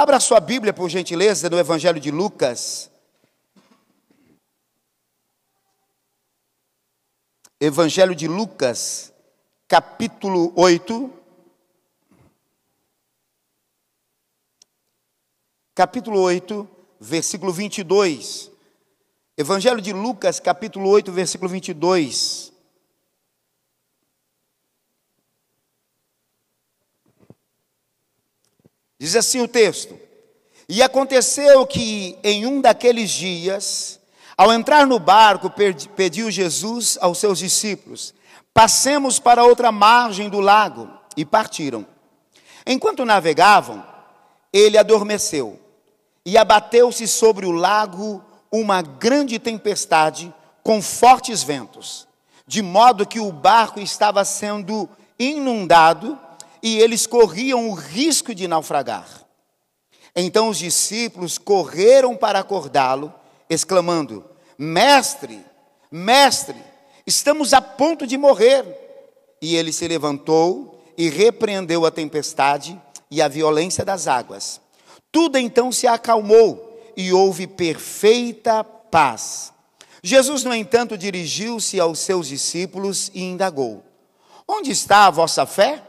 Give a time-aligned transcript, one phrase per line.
[0.00, 2.88] Abra sua Bíblia, por gentileza, no Evangelho de Lucas.
[7.58, 9.12] Evangelho de Lucas,
[9.66, 11.12] capítulo 8.
[15.74, 16.70] Capítulo 8,
[17.00, 18.52] versículo 22.
[19.36, 22.52] Evangelho de Lucas, capítulo 8, versículo 22.
[28.98, 29.98] Diz assim o texto:
[30.68, 34.00] E aconteceu que em um daqueles dias,
[34.36, 35.52] ao entrar no barco,
[35.94, 38.14] pediu Jesus aos seus discípulos:
[38.52, 40.98] Passemos para outra margem do lago.
[41.16, 41.84] E partiram.
[42.64, 43.84] Enquanto navegavam,
[44.52, 45.58] ele adormeceu,
[46.24, 52.06] e abateu-se sobre o lago uma grande tempestade com fortes ventos,
[52.46, 56.16] de modo que o barco estava sendo inundado
[56.62, 59.26] e eles corriam o risco de naufragar.
[60.14, 63.12] Então os discípulos correram para acordá-lo,
[63.48, 64.24] exclamando:
[64.58, 65.44] Mestre,
[65.90, 66.56] mestre,
[67.06, 68.64] estamos a ponto de morrer.
[69.40, 74.60] E ele se levantou e repreendeu a tempestade e a violência das águas.
[75.12, 79.52] Tudo então se acalmou e houve perfeita paz.
[80.02, 83.84] Jesus, no entanto, dirigiu-se aos seus discípulos e indagou:
[84.46, 85.82] Onde está a vossa fé?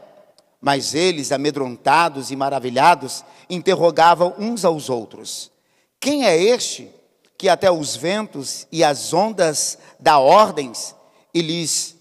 [0.60, 5.50] Mas eles, amedrontados e maravilhados, interrogavam uns aos outros:
[5.98, 6.90] Quem é este
[7.38, 10.94] que até os ventos e as ondas dá ordens
[11.32, 11.96] e, lhes,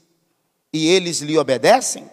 [0.73, 2.09] e eles lhe obedecem?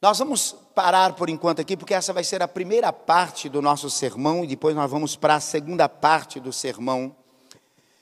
[0.00, 3.90] Nós vamos parar por enquanto aqui, porque essa vai ser a primeira parte do nosso
[3.90, 7.16] sermão, e depois nós vamos para a segunda parte do sermão.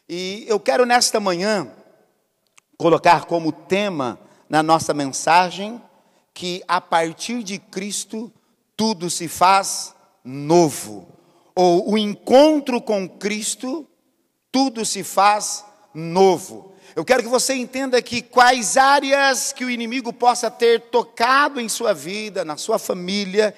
[0.06, 1.70] E eu quero nesta manhã
[2.76, 5.80] colocar como tema na nossa mensagem
[6.34, 8.30] que a partir de Cristo
[8.76, 11.08] tudo se faz novo.
[11.54, 13.88] Ou o encontro com Cristo,
[14.50, 16.74] tudo se faz novo.
[16.96, 21.68] Eu quero que você entenda que quais áreas que o inimigo possa ter tocado em
[21.68, 23.54] sua vida, na sua família,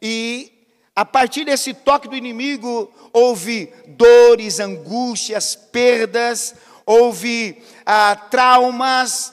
[0.00, 0.52] e
[0.94, 6.54] a partir desse toque do inimigo, houve dores, angústias, perdas,
[6.84, 9.32] houve ah, traumas,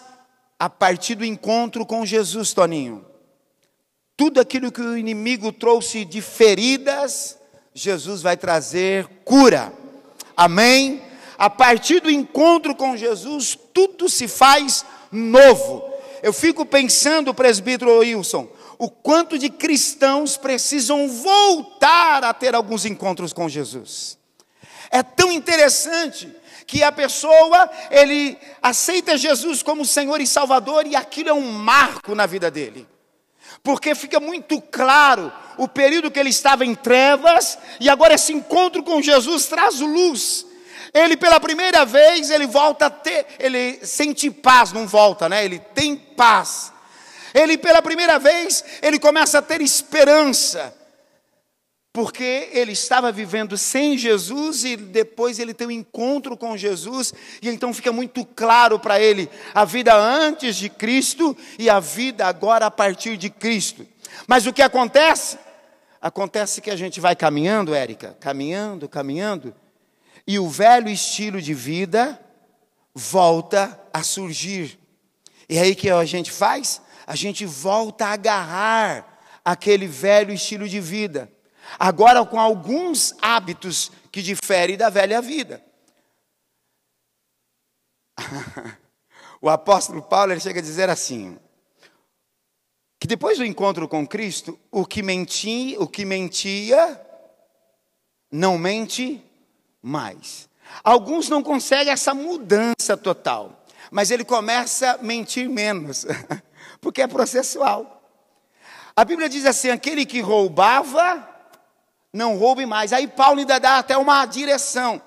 [0.59, 3.05] a partir do encontro com Jesus, Toninho.
[4.17, 7.39] Tudo aquilo que o inimigo trouxe de feridas,
[7.73, 9.71] Jesus vai trazer cura.
[10.35, 11.01] Amém?
[11.37, 15.89] A partir do encontro com Jesus, tudo se faz novo.
[16.21, 23.31] Eu fico pensando, presbítero Wilson, o quanto de cristãos precisam voltar a ter alguns encontros
[23.31, 24.17] com Jesus.
[24.91, 26.29] É tão interessante
[26.69, 32.13] que a pessoa, ele aceita Jesus como Senhor e Salvador e aquilo é um marco
[32.13, 32.87] na vida dele.
[33.63, 38.83] Porque fica muito claro o período que ele estava em trevas e agora esse encontro
[38.83, 40.45] com Jesus traz luz.
[40.93, 45.43] Ele pela primeira vez, ele volta a ter, ele sente paz, não volta, né?
[45.43, 46.71] Ele tem paz.
[47.33, 50.71] Ele pela primeira vez, ele começa a ter esperança
[51.91, 57.49] porque ele estava vivendo sem Jesus e depois ele tem um encontro com Jesus, e
[57.49, 62.67] então fica muito claro para ele a vida antes de Cristo e a vida agora
[62.67, 63.87] a partir de Cristo.
[64.27, 65.39] Mas o que acontece?
[66.01, 69.53] Acontece que a gente vai caminhando, Érica, caminhando, caminhando,
[70.27, 72.19] e o velho estilo de vida
[72.93, 74.79] volta a surgir.
[75.49, 76.81] E aí que a gente faz?
[77.07, 81.29] A gente volta a agarrar aquele velho estilo de vida
[81.77, 85.63] agora com alguns hábitos que diferem da velha vida.
[89.41, 91.37] o apóstolo Paulo ele chega a dizer assim:
[92.99, 96.99] que depois do encontro com Cristo, o que mentia, o que mentia
[98.31, 99.23] não mente
[99.81, 100.49] mais.
[100.83, 106.05] Alguns não conseguem essa mudança total, mas ele começa a mentir menos,
[106.81, 107.95] porque é processual.
[108.95, 111.28] A Bíblia diz assim: aquele que roubava,
[112.13, 112.93] não roube mais.
[112.93, 115.01] Aí Paulo ainda dá até uma direção.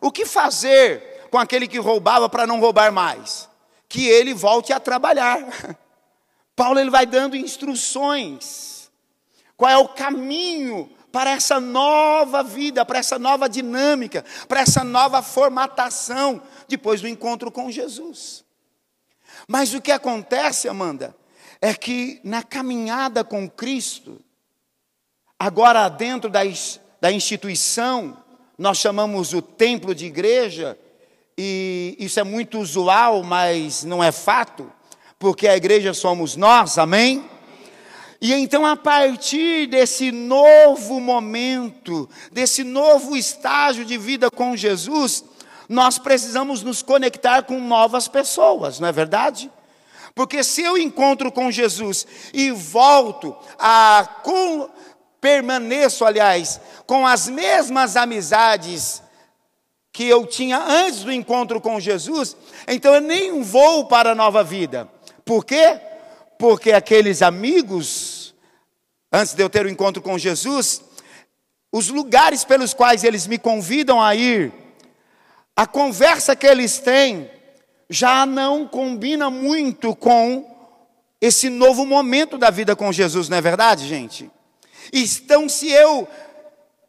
[0.00, 3.48] O que fazer com aquele que roubava para não roubar mais?
[3.88, 5.38] Que ele volte a trabalhar.
[6.54, 8.90] Paulo ele vai dando instruções.
[9.56, 15.22] Qual é o caminho para essa nova vida, para essa nova dinâmica, para essa nova
[15.22, 18.42] formatação depois do encontro com Jesus.
[19.46, 21.14] Mas o que acontece, Amanda,
[21.60, 24.20] é que na caminhada com Cristo,
[25.44, 26.42] Agora, dentro da,
[27.00, 28.16] da instituição,
[28.56, 30.78] nós chamamos o templo de igreja,
[31.36, 34.70] e isso é muito usual, mas não é fato,
[35.18, 37.28] porque a igreja somos nós, amém?
[38.20, 45.24] E então, a partir desse novo momento, desse novo estágio de vida com Jesus,
[45.68, 49.50] nós precisamos nos conectar com novas pessoas, não é verdade?
[50.14, 54.06] Porque se eu encontro com Jesus e volto a
[55.22, 59.00] permaneço, aliás, com as mesmas amizades
[59.92, 62.36] que eu tinha antes do encontro com Jesus,
[62.66, 64.88] então eu nem vou para a nova vida.
[65.24, 65.80] Por quê?
[66.36, 68.34] Porque aqueles amigos,
[69.12, 70.82] antes de eu ter o encontro com Jesus,
[71.70, 74.52] os lugares pelos quais eles me convidam a ir,
[75.54, 77.30] a conversa que eles têm,
[77.88, 80.50] já não combina muito com
[81.20, 84.28] esse novo momento da vida com Jesus, não é verdade, gente?
[84.92, 86.08] Então, se eu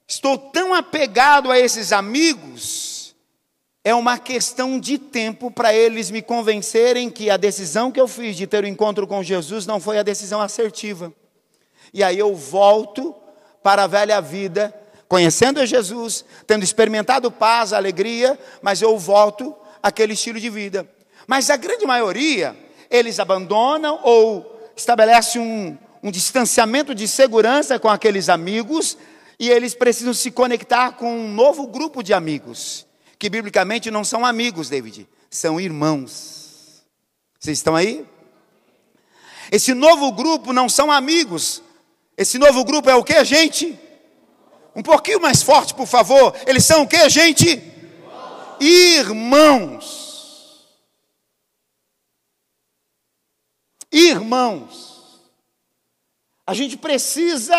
[0.07, 3.15] estou tão apegado a esses amigos,
[3.83, 8.37] é uma questão de tempo para eles me convencerem que a decisão que eu fiz
[8.37, 11.11] de ter o um encontro com Jesus não foi a decisão assertiva.
[11.93, 13.13] E aí eu volto
[13.61, 14.73] para a velha vida,
[15.07, 20.87] conhecendo Jesus, tendo experimentado paz, alegria, mas eu volto àquele estilo de vida.
[21.27, 22.55] Mas a grande maioria,
[22.89, 28.97] eles abandonam ou estabelecem um, um distanciamento de segurança com aqueles amigos
[29.39, 32.85] e eles precisam se conectar com um novo grupo de amigos
[33.23, 36.83] que biblicamente não são amigos, David, são irmãos.
[37.39, 38.05] Vocês estão aí?
[39.49, 41.63] Esse novo grupo não são amigos.
[42.17, 43.79] Esse novo grupo é o que, gente?
[44.75, 46.35] Um pouquinho mais forte, por favor.
[46.45, 47.63] Eles são o que, gente?
[48.59, 49.93] Irmãos.
[53.89, 54.92] Irmãos.
[56.45, 57.57] A gente precisa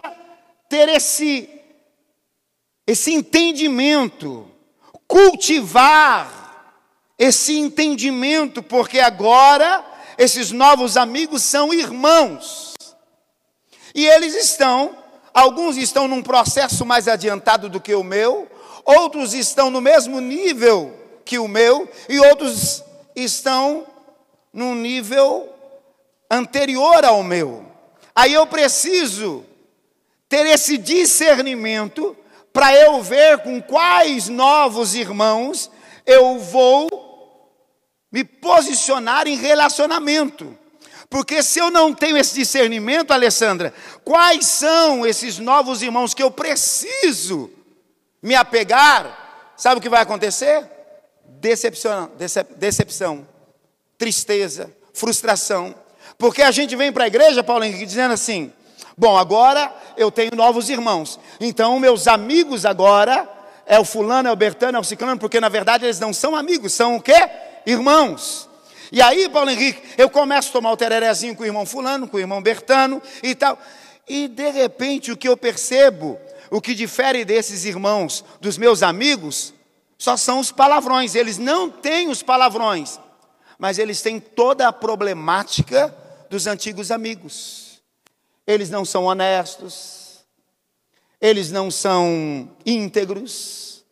[0.69, 1.51] ter esse
[2.87, 4.51] esse entendimento
[5.07, 6.45] cultivar
[7.19, 9.85] esse entendimento, porque agora
[10.19, 12.75] esses novos amigos são irmãos.
[13.95, 14.97] E eles estão,
[15.33, 18.51] alguns estão num processo mais adiantado do que o meu,
[18.85, 20.93] outros estão no mesmo nível
[21.25, 22.83] que o meu, e outros
[23.15, 23.87] estão
[24.53, 25.49] num nível
[26.31, 27.65] anterior ao meu.
[28.15, 29.45] Aí eu preciso
[30.29, 32.17] ter esse discernimento
[32.53, 35.71] para eu ver com quais novos irmãos
[36.07, 37.51] eu vou
[38.13, 40.57] me posicionar em relacionamento.
[41.11, 43.75] Porque se eu não tenho esse discernimento, Alessandra,
[44.05, 47.51] quais são esses novos irmãos que eu preciso
[48.23, 49.53] me apegar?
[49.57, 50.69] Sabe o que vai acontecer?
[51.41, 53.35] Decepção, decep, decepção
[53.99, 55.75] tristeza, frustração.
[56.19, 58.53] Porque a gente vem para a igreja, Paulo Henrique, dizendo assim:
[58.97, 61.19] Bom, agora eu tenho novos irmãos.
[61.41, 63.29] Então, meus amigos agora
[63.67, 66.37] é o fulano, é o bertano, é o ciclano, porque na verdade eles não são
[66.37, 67.29] amigos, são o quê?
[67.67, 68.49] Irmãos.
[68.93, 72.17] E aí, Paulo Henrique, eu começo a tomar o tererezinho com o irmão fulano, com
[72.17, 73.59] o irmão bertano e tal.
[74.09, 76.19] E de repente o que eu percebo,
[76.51, 79.53] o que difere desses irmãos, dos meus amigos,
[79.99, 81.15] só são os palavrões.
[81.15, 83.01] Eles não têm os palavrões,
[83.59, 85.93] mas eles têm toda a problemática
[86.31, 87.75] dos antigos amigos
[88.47, 90.25] eles não são honestos,
[91.21, 93.85] eles não são íntegros,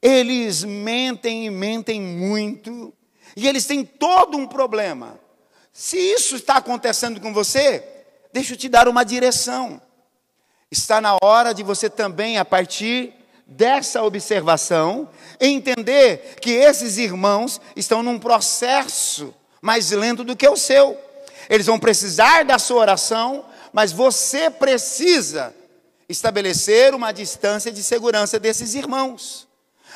[0.00, 2.92] eles mentem e mentem muito,
[3.36, 5.18] e eles têm todo um problema.
[5.72, 7.84] Se isso está acontecendo com você,
[8.32, 9.80] deixa eu te dar uma direção.
[10.70, 13.14] Está na hora de você também, a partir
[13.46, 15.08] dessa observação,
[15.40, 21.07] entender que esses irmãos estão num processo mais lento do que o seu.
[21.48, 25.54] Eles vão precisar da sua oração, mas você precisa
[26.08, 29.46] estabelecer uma distância de segurança desses irmãos.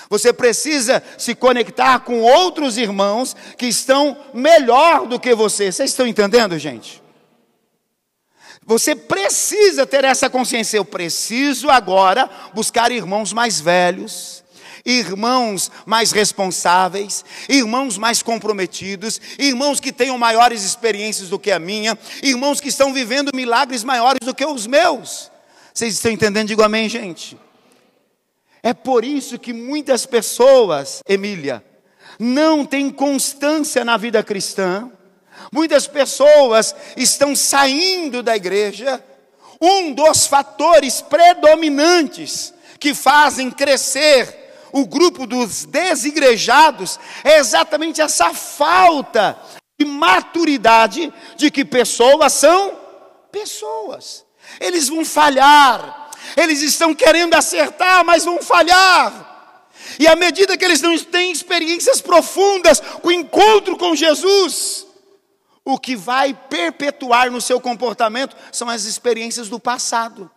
[0.08, 5.70] Você precisa se conectar com outros irmãos que estão melhor do que você.
[5.70, 7.02] Vocês estão entendendo, gente?
[8.64, 10.76] Você precisa ter essa consciência.
[10.76, 14.44] Eu preciso agora buscar irmãos mais velhos,
[14.84, 21.98] irmãos mais responsáveis, irmãos mais comprometidos, irmãos que tenham maiores experiências do que a minha,
[22.22, 25.30] irmãos que estão vivendo milagres maiores do que os meus.
[25.72, 26.48] Vocês estão entendendo?
[26.48, 27.38] Digo amém, gente.
[28.62, 31.64] É por isso que muitas pessoas, Emília,
[32.18, 34.90] não têm constância na vida cristã.
[35.50, 39.02] Muitas pessoas estão saindo da igreja.
[39.60, 44.41] Um dos fatores predominantes que fazem crescer
[44.72, 49.38] o grupo dos desigrejados é exatamente essa falta
[49.78, 52.78] de maturidade de que pessoas são
[53.30, 54.24] pessoas.
[54.60, 59.30] Eles vão falhar, eles estão querendo acertar, mas vão falhar.
[59.98, 64.86] E à medida que eles não têm experiências profundas com o encontro com Jesus,
[65.64, 70.30] O que vai perpetuar no seu comportamento são as experiências do passado.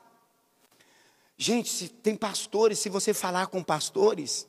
[1.37, 4.47] Gente, se tem pastores, se você falar com pastores,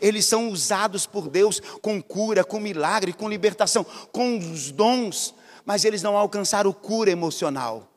[0.00, 5.84] eles são usados por Deus com cura, com milagre, com libertação, com os dons, mas
[5.84, 7.90] eles não alcançaram cura emocional.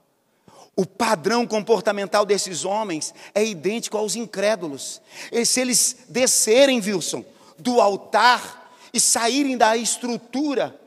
[0.76, 5.02] O padrão comportamental desses homens é idêntico aos incrédulos.
[5.32, 7.26] E se eles descerem, Wilson,
[7.58, 10.80] do altar e saírem da estrutura,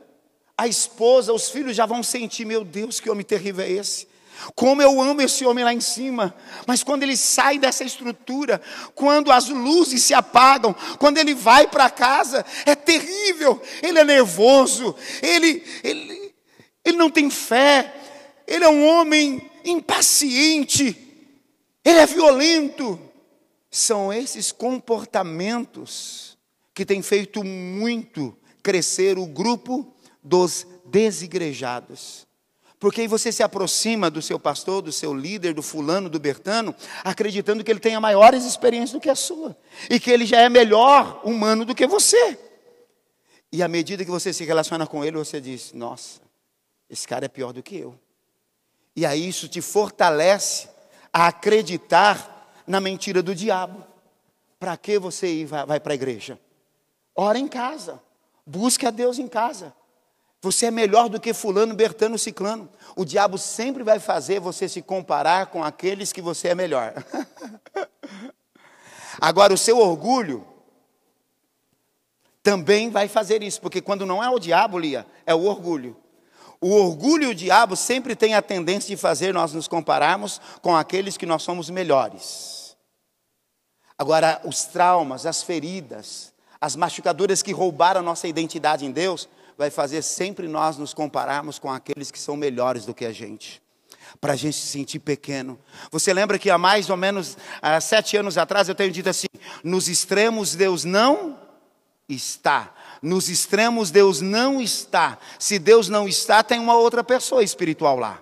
[0.57, 4.07] a esposa, os filhos já vão sentir: meu Deus, que homem terrível é esse?
[4.55, 6.35] Como eu amo esse homem lá em cima,
[6.67, 8.61] mas quando ele sai dessa estrutura,
[8.95, 13.61] quando as luzes se apagam, quando ele vai para casa, é terrível.
[13.83, 16.35] Ele é nervoso, ele, ele,
[16.85, 17.95] ele não tem fé,
[18.47, 20.97] ele é um homem impaciente,
[21.85, 22.99] ele é violento.
[23.71, 26.37] São esses comportamentos
[26.75, 32.27] que têm feito muito crescer o grupo dos desigrejados.
[32.81, 36.75] Porque aí você se aproxima do seu pastor, do seu líder, do fulano, do Bertano,
[37.05, 39.55] acreditando que ele tenha maiores experiências do que a sua.
[39.91, 42.39] E que ele já é melhor humano do que você.
[43.53, 46.23] E à medida que você se relaciona com ele, você diz: Nossa,
[46.89, 47.95] esse cara é pior do que eu.
[48.97, 50.71] E aí isso te fortalece
[51.13, 53.85] a acreditar na mentira do diabo.
[54.59, 56.41] Para que você ir, vai, vai para a igreja?
[57.15, 58.01] Ora em casa.
[58.47, 59.75] Busque a Deus em casa.
[60.43, 62.69] Você é melhor do que fulano, bertano, ciclano.
[62.97, 66.95] O diabo sempre vai fazer você se comparar com aqueles que você é melhor.
[69.21, 70.47] Agora, o seu orgulho
[72.43, 75.95] também vai fazer isso, porque quando não é o diabo, Lia, é o orgulho.
[76.59, 80.75] O orgulho e o diabo sempre tem a tendência de fazer nós nos compararmos com
[80.75, 82.77] aqueles que nós somos melhores.
[83.99, 89.29] Agora, os traumas, as feridas, as machucaduras que roubaram a nossa identidade em Deus,
[89.61, 93.61] vai fazer sempre nós nos compararmos com aqueles que são melhores do que a gente.
[94.19, 95.61] Para a gente se sentir pequeno.
[95.91, 99.27] Você lembra que há mais ou menos há sete anos atrás eu tenho dito assim:
[99.63, 101.39] nos extremos Deus não
[102.09, 102.75] está.
[103.03, 105.19] Nos extremos Deus não está.
[105.39, 108.19] Se Deus não está, tem uma outra pessoa espiritual lá,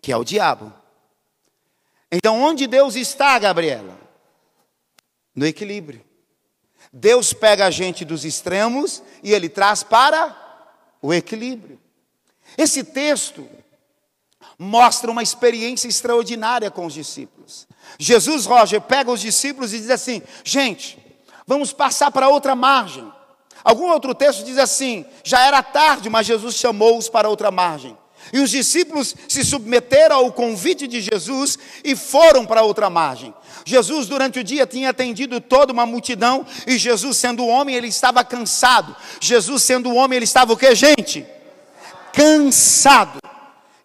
[0.00, 0.72] que é o diabo.
[2.10, 4.00] Então, onde Deus está, Gabriela?
[5.36, 6.02] No equilíbrio.
[6.92, 10.36] Deus pega a gente dos extremos e ele traz para
[11.00, 11.80] o equilíbrio.
[12.58, 13.48] Esse texto
[14.58, 17.66] mostra uma experiência extraordinária com os discípulos.
[17.98, 20.98] Jesus, Roger, pega os discípulos e diz assim: gente,
[21.46, 23.10] vamos passar para outra margem.
[23.64, 27.96] Algum outro texto diz assim: já era tarde, mas Jesus chamou-os para outra margem.
[28.32, 33.34] E os discípulos se submeteram ao convite de Jesus e foram para outra margem.
[33.64, 38.24] Jesus, durante o dia, tinha atendido toda uma multidão, e Jesus, sendo homem, ele estava
[38.24, 38.94] cansado.
[39.20, 41.26] Jesus, sendo homem, ele estava o que, gente?
[42.12, 43.20] Cansado.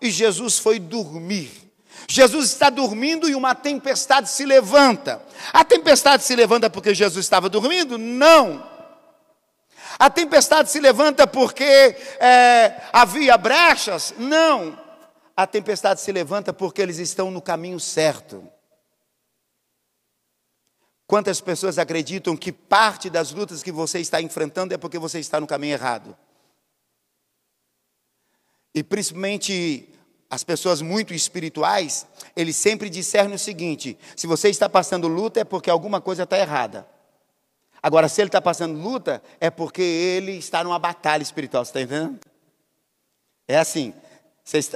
[0.01, 1.67] E Jesus foi dormir.
[2.07, 5.21] Jesus está dormindo e uma tempestade se levanta.
[5.51, 7.97] A tempestade se levanta porque Jesus estava dormindo?
[7.97, 8.63] Não.
[9.99, 14.13] A tempestade se levanta porque é, havia brechas?
[14.17, 14.77] Não.
[15.35, 18.47] A tempestade se levanta porque eles estão no caminho certo.
[21.07, 25.39] Quantas pessoas acreditam que parte das lutas que você está enfrentando é porque você está
[25.39, 26.15] no caminho errado?
[28.75, 29.89] E principalmente
[30.29, 35.43] as pessoas muito espirituais, eles sempre discernem o seguinte: se você está passando luta é
[35.45, 36.85] porque alguma coisa está errada.
[37.81, 41.63] Agora, se ele está passando luta, é porque ele está numa batalha espiritual.
[41.63, 42.19] Você está entendendo?
[43.47, 43.93] É assim: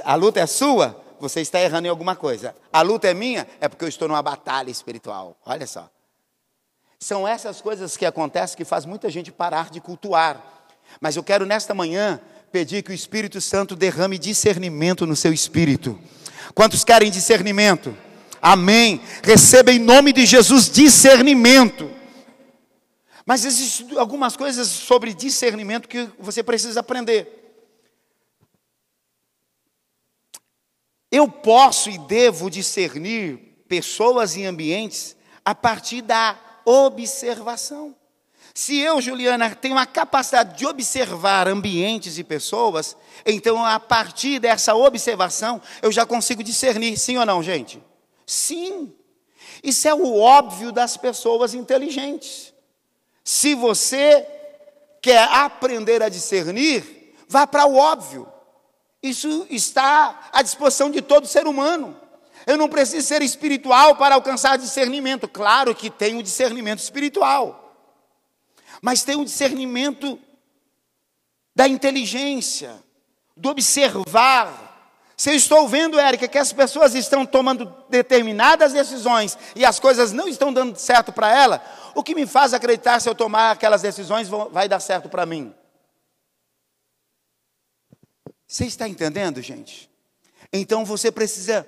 [0.02, 2.56] a luta é sua, você está errando em alguma coisa.
[2.72, 5.36] A luta é minha, é porque eu estou numa batalha espiritual.
[5.44, 5.90] Olha só.
[7.02, 10.40] São essas coisas que acontecem que faz muita gente parar de cultuar.
[11.00, 12.20] Mas eu quero nesta manhã
[12.52, 15.98] pedir que o Espírito Santo derrame discernimento no seu espírito.
[16.54, 17.92] Quantos querem discernimento?
[18.40, 19.00] Amém.
[19.20, 21.90] Receba em nome de Jesus discernimento.
[23.26, 27.66] Mas existem algumas coisas sobre discernimento que você precisa aprender.
[31.10, 37.94] Eu posso e devo discernir pessoas e ambientes a partir da observação.
[38.54, 44.74] Se eu, Juliana, tenho a capacidade de observar ambientes e pessoas, então a partir dessa
[44.74, 47.82] observação eu já consigo discernir, sim ou não, gente?
[48.26, 48.92] Sim.
[49.62, 52.52] Isso é o óbvio das pessoas inteligentes.
[53.24, 54.26] Se você
[55.00, 58.28] quer aprender a discernir, vá para o óbvio.
[59.02, 61.96] Isso está à disposição de todo ser humano.
[62.46, 65.28] Eu não preciso ser espiritual para alcançar discernimento.
[65.28, 67.76] Claro que tem o discernimento espiritual,
[68.80, 70.18] mas tem o discernimento
[71.54, 72.82] da inteligência,
[73.36, 74.70] do observar.
[75.16, 80.12] Se eu estou vendo, Érica, que as pessoas estão tomando determinadas decisões e as coisas
[80.12, 83.82] não estão dando certo para ela, o que me faz acreditar se eu tomar aquelas
[83.82, 85.54] decisões vai dar certo para mim?
[88.46, 89.90] Você está entendendo, gente?
[90.52, 91.66] Então você precisa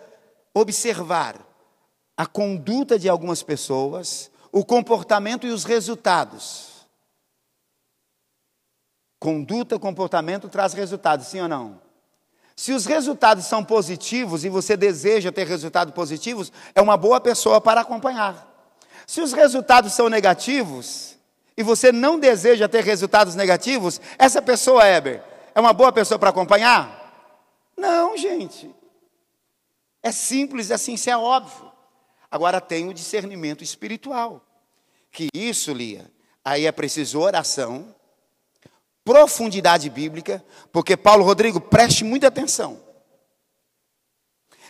[0.55, 1.37] observar
[2.17, 6.87] a conduta de algumas pessoas, o comportamento e os resultados.
[9.19, 11.83] Conduta, comportamento traz resultados, sim ou não?
[12.55, 17.61] Se os resultados são positivos e você deseja ter resultados positivos, é uma boa pessoa
[17.61, 18.49] para acompanhar.
[19.07, 21.17] Se os resultados são negativos
[21.57, 25.21] e você não deseja ter resultados negativos, essa pessoa, Heber,
[25.55, 27.03] é uma boa pessoa para acompanhar?
[27.77, 28.73] Não, gente.
[30.05, 31.73] É simples assim, isso é óbvio.
[32.31, 34.45] Agora tem o discernimento espiritual.
[35.11, 36.13] Que isso, Lia,
[36.45, 37.97] aí é preciso oração,
[39.03, 42.79] profundidade bíblica, porque Paulo Rodrigo, preste muita atenção.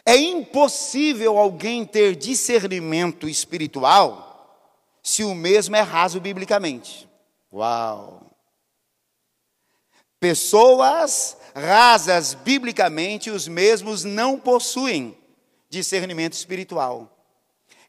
[0.07, 4.71] É impossível alguém ter discernimento espiritual
[5.03, 7.09] se o mesmo é raso biblicamente.
[7.53, 8.31] Uau!
[10.21, 15.24] Pessoas rasas biblicamente, os mesmos não possuem
[15.75, 17.11] discernimento espiritual.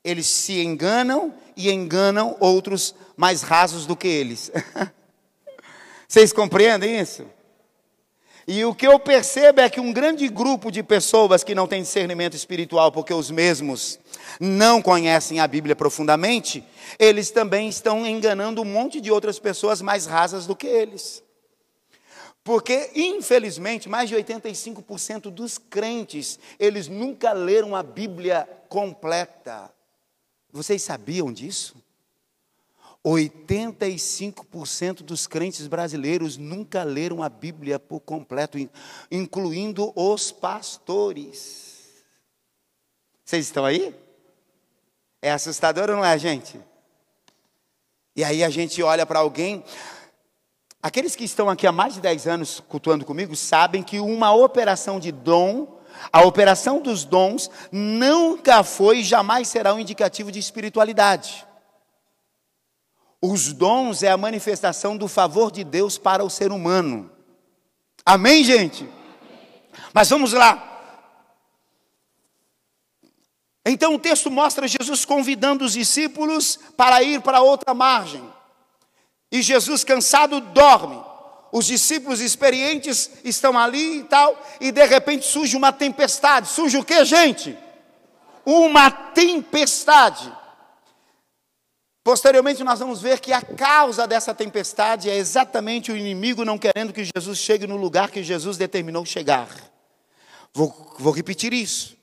[0.04, 4.52] Eles se enganam e enganam outros mais rasos do que eles.
[6.08, 7.26] Vocês compreendem isso?
[8.48, 11.82] E o que eu percebo é que um grande grupo de pessoas que não tem
[11.82, 13.98] discernimento espiritual, porque os mesmos
[14.40, 16.64] não conhecem a Bíblia profundamente,
[17.00, 21.25] eles também estão enganando um monte de outras pessoas mais rasas do que eles.
[22.46, 29.74] Porque, infelizmente, mais de 85% dos crentes, eles nunca leram a Bíblia completa.
[30.52, 31.76] Vocês sabiam disso?
[33.04, 38.60] 85% dos crentes brasileiros nunca leram a Bíblia por completo,
[39.10, 42.04] incluindo os pastores.
[43.26, 43.96] Vocês estão aí?
[45.20, 46.60] É assustador ou não é, gente?
[48.16, 49.64] E aí a gente olha para alguém,
[50.86, 55.00] Aqueles que estão aqui há mais de 10 anos cultuando comigo sabem que uma operação
[55.00, 55.82] de dom,
[56.14, 61.44] a operação dos dons, nunca foi e jamais será um indicativo de espiritualidade.
[63.20, 67.10] Os dons é a manifestação do favor de Deus para o ser humano.
[68.06, 68.88] Amém, gente?
[69.92, 70.72] Mas vamos lá.
[73.66, 78.35] Então o texto mostra Jesus convidando os discípulos para ir para outra margem.
[79.36, 80.98] E Jesus, cansado, dorme.
[81.52, 86.48] Os discípulos experientes estão ali e tal, e de repente surge uma tempestade.
[86.48, 87.58] Surge o que, gente?
[88.46, 90.32] Uma tempestade.
[92.02, 96.94] Posteriormente, nós vamos ver que a causa dessa tempestade é exatamente o inimigo não querendo
[96.94, 99.50] que Jesus chegue no lugar que Jesus determinou chegar.
[100.54, 101.98] Vou, vou repetir isso.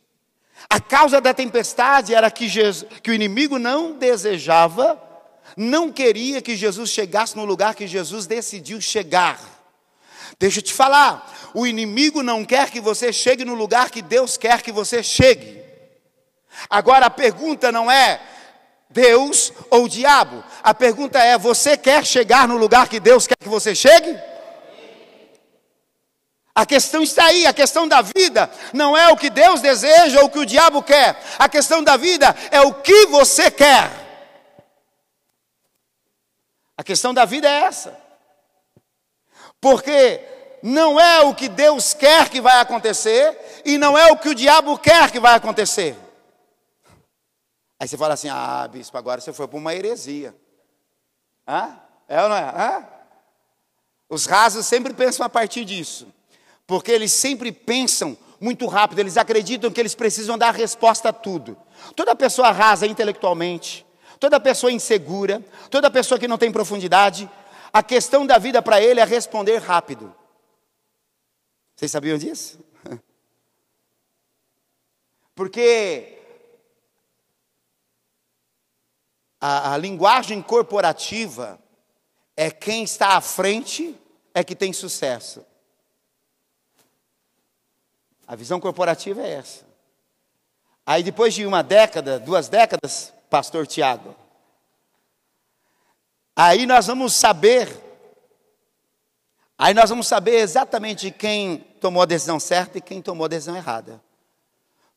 [0.69, 5.12] A causa da tempestade era que, Jesus, que o inimigo não desejava
[5.57, 9.41] não queria que Jesus chegasse no lugar que Jesus decidiu chegar.
[10.39, 14.37] Deixa eu te falar, o inimigo não quer que você chegue no lugar que Deus
[14.37, 15.63] quer que você chegue.
[16.69, 18.21] Agora a pergunta não é
[18.91, 23.37] Deus ou o diabo, a pergunta é: você quer chegar no lugar que Deus quer
[23.39, 24.19] que você chegue?
[26.55, 30.27] A questão está aí, a questão da vida não é o que Deus deseja ou
[30.27, 34.02] o que o diabo quer, a questão da vida é o que você quer.
[36.77, 37.99] A questão da vida é essa.
[39.61, 40.21] Porque
[40.63, 44.35] não é o que Deus quer que vai acontecer e não é o que o
[44.35, 45.97] diabo quer que vai acontecer.
[47.79, 50.35] Aí você fala assim: ah, bispo, agora você foi para uma heresia.
[51.47, 51.77] Hã?
[52.09, 52.43] É ou não é?
[52.43, 52.89] Hã?
[54.09, 56.07] Os rasos sempre pensam a partir disso,
[56.67, 61.57] porque eles sempre pensam muito rápido, eles acreditam que eles precisam dar resposta a tudo.
[61.97, 63.87] Toda pessoa rasa intelectualmente,
[64.23, 67.29] toda pessoa insegura, toda pessoa que não tem profundidade,
[67.73, 70.15] a questão da vida para ele é responder rápido.
[71.75, 72.61] Vocês sabiam disso?
[75.35, 76.23] Porque
[79.41, 81.59] a, a, linguagem corporativa
[82.37, 84.01] é quem está à frente
[84.33, 85.45] é que tem sucesso.
[88.25, 89.67] A visão corporativa é essa.
[90.87, 94.15] Aí depois de uma década, duas décadas, pastor Tiago.
[96.37, 97.67] Aí nós vamos saber,
[99.57, 103.57] aí nós vamos saber exatamente quem tomou a decisão certa e quem tomou a decisão
[103.57, 104.03] errada.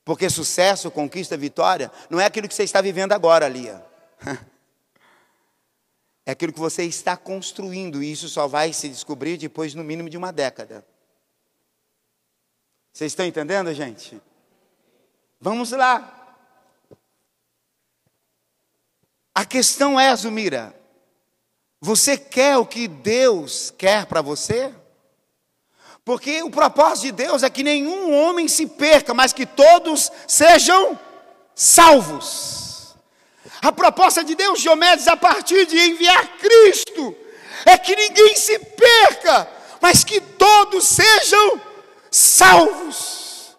[0.03, 3.83] Porque sucesso, conquista, vitória, não é aquilo que você está vivendo agora, Lia.
[6.27, 10.09] É aquilo que você está construindo, e isso só vai se descobrir depois, no mínimo,
[10.09, 10.83] de uma década.
[12.91, 14.19] Vocês estão entendendo, gente?
[15.39, 16.24] Vamos lá.
[19.35, 20.73] A questão é, Zumira,
[21.81, 24.73] você quer o que Deus quer para você?
[26.05, 30.97] Porque o propósito de Deus é que nenhum homem se perca, mas que todos sejam
[31.53, 32.95] salvos.
[33.61, 37.15] A proposta de Deus, Diomedes, a partir de enviar Cristo,
[37.65, 39.49] é que ninguém se perca,
[39.81, 41.61] mas que todos sejam
[42.09, 43.57] salvos.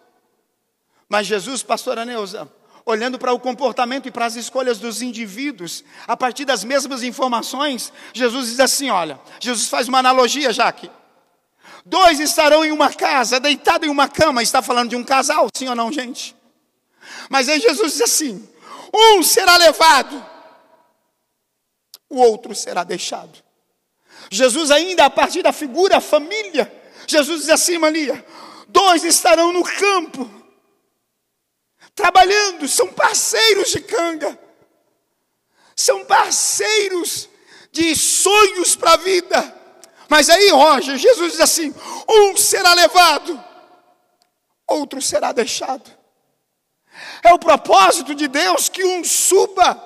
[1.09, 2.51] Mas Jesus, pastora Neuza,
[2.87, 7.93] olhando para o comportamento e para as escolhas dos indivíduos, a partir das mesmas informações,
[8.15, 10.89] Jesus diz assim: olha, Jesus faz uma analogia, Jaque.
[11.85, 15.69] Dois estarão em uma casa, deitados em uma cama, está falando de um casal, sim
[15.69, 16.35] ou não, gente?
[17.29, 18.49] Mas aí Jesus diz assim:
[18.95, 20.25] um será levado,
[22.09, 23.45] o outro será deixado.
[24.31, 26.73] Jesus, ainda a partir da figura família,
[27.07, 28.25] Jesus diz assim, Maria:
[28.69, 30.31] dois estarão no campo,
[31.97, 34.39] trabalhando, são parceiros de canga,
[35.75, 37.29] são parceiros
[37.73, 39.55] de sonhos para a vida.
[40.09, 41.75] Mas aí, Roger, Jesus diz assim:
[42.09, 43.43] um será levado,
[44.69, 45.91] outro será deixado.
[47.23, 49.83] É o propósito de Deus que um suba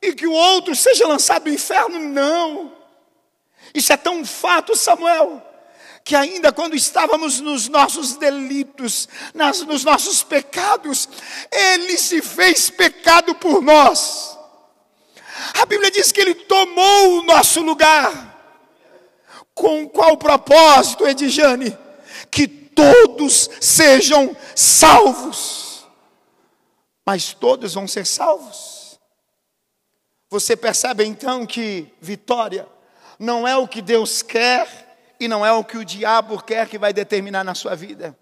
[0.00, 1.98] e que o outro seja lançado no inferno?
[1.98, 2.76] Não.
[3.74, 5.42] Isso é tão fato, Samuel,
[6.04, 11.08] que ainda quando estávamos nos nossos delitos, nas, nos nossos pecados,
[11.50, 14.38] Ele se fez pecado por nós.
[15.60, 18.32] A Bíblia diz que Ele tomou o nosso lugar.
[19.54, 21.76] Com qual propósito, Edjane?
[22.30, 25.86] Que todos sejam salvos.
[27.06, 29.00] Mas todos vão ser salvos.
[30.28, 32.68] Você percebe então que vitória
[33.18, 34.83] não é o que Deus quer,
[35.18, 38.18] e não é o que o diabo quer que vai determinar na sua vida,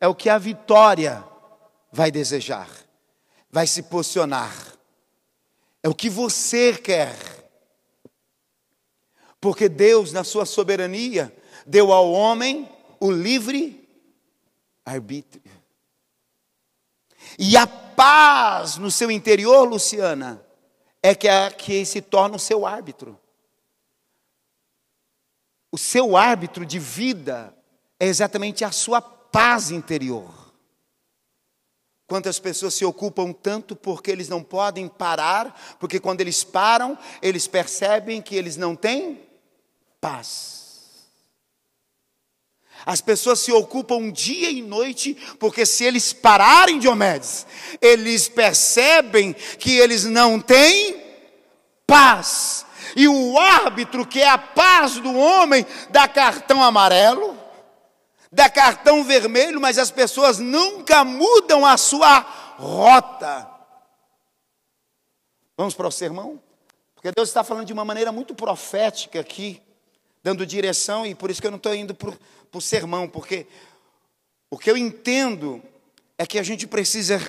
[0.00, 1.24] é o que a vitória
[1.90, 2.68] vai desejar,
[3.50, 4.54] vai se posicionar,
[5.82, 7.16] é o que você quer.
[9.40, 11.34] Porque Deus, na sua soberania,
[11.66, 13.86] deu ao homem o livre
[14.84, 15.42] arbítrio.
[17.38, 20.44] E a paz no seu interior, Luciana,
[21.02, 23.18] é que, é que se torna o seu árbitro
[25.74, 27.52] o seu árbitro de vida
[27.98, 30.32] é exatamente a sua paz interior.
[32.06, 37.48] Quantas pessoas se ocupam tanto porque eles não podem parar, porque quando eles param, eles
[37.48, 39.20] percebem que eles não têm
[40.00, 41.08] paz.
[42.86, 47.48] As pessoas se ocupam dia e noite, porque se eles pararem, Diomedes,
[47.80, 51.02] eles percebem que eles não têm
[51.84, 52.64] paz
[52.96, 57.36] e o árbitro, que é a paz do homem, dá cartão amarelo,
[58.30, 62.20] dá cartão vermelho, mas as pessoas nunca mudam a sua
[62.56, 63.48] rota.
[65.56, 66.40] Vamos para o sermão?
[66.94, 69.60] Porque Deus está falando de uma maneira muito profética aqui,
[70.22, 72.12] dando direção, e por isso que eu não estou indo para
[72.52, 73.46] o sermão, porque
[74.50, 75.62] o que eu entendo
[76.16, 77.20] é que a gente precisa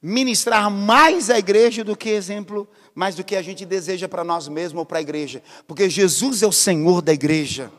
[0.00, 4.48] ministrar mais a igreja do que exemplo mais do que a gente deseja para nós
[4.48, 7.70] mesmos ou para a igreja, porque Jesus é o Senhor da igreja.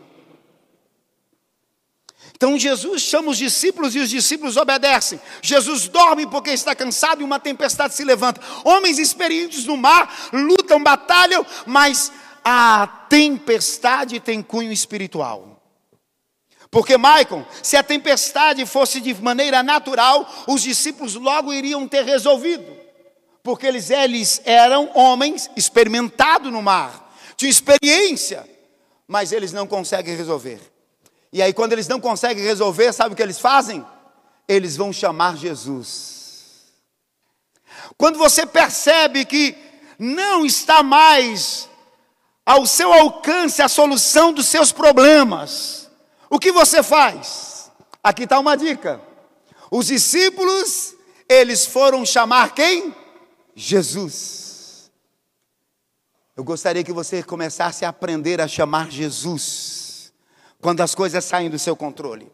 [2.35, 5.19] Então Jesus chama os discípulos e os discípulos obedecem.
[5.41, 8.39] Jesus dorme porque está cansado e uma tempestade se levanta.
[8.63, 12.11] Homens experientes no mar lutam, batalham, mas
[12.45, 15.56] a tempestade tem cunho espiritual.
[16.69, 22.87] Porque, Maicon, se a tempestade fosse de maneira natural, os discípulos logo iriam ter resolvido
[23.47, 28.45] porque eles, eles eram homens experimentados no mar, tinham experiência,
[29.07, 30.59] mas eles não conseguem resolver.
[31.31, 33.85] E aí, quando eles não conseguem resolver, sabe o que eles fazem?
[34.49, 36.65] Eles vão chamar Jesus.
[37.97, 39.55] Quando você percebe que
[39.97, 41.69] não está mais
[42.45, 45.86] ao seu alcance a solução dos seus problemas,
[46.29, 47.71] o que você faz?
[48.03, 49.01] Aqui está uma dica.
[49.71, 50.95] Os discípulos,
[51.27, 52.95] eles foram chamar quem?
[53.55, 54.91] Jesus.
[56.35, 60.13] Eu gostaria que você começasse a aprender a chamar Jesus
[60.61, 62.31] quando as coisas saem do seu controle.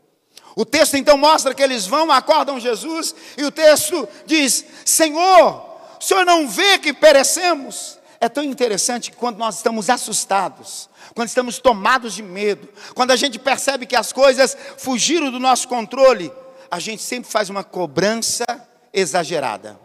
[0.55, 5.65] O texto então mostra que eles vão, acordam Jesus, e o texto diz: Senhor,
[5.99, 7.97] o senhor não vê que perecemos?
[8.23, 13.17] É tão interessante que quando nós estamos assustados, quando estamos tomados de medo, quando a
[13.17, 16.31] gente percebe que as coisas fugiram do nosso controle,
[16.71, 18.45] a gente sempre faz uma cobrança
[18.93, 19.77] exagerada.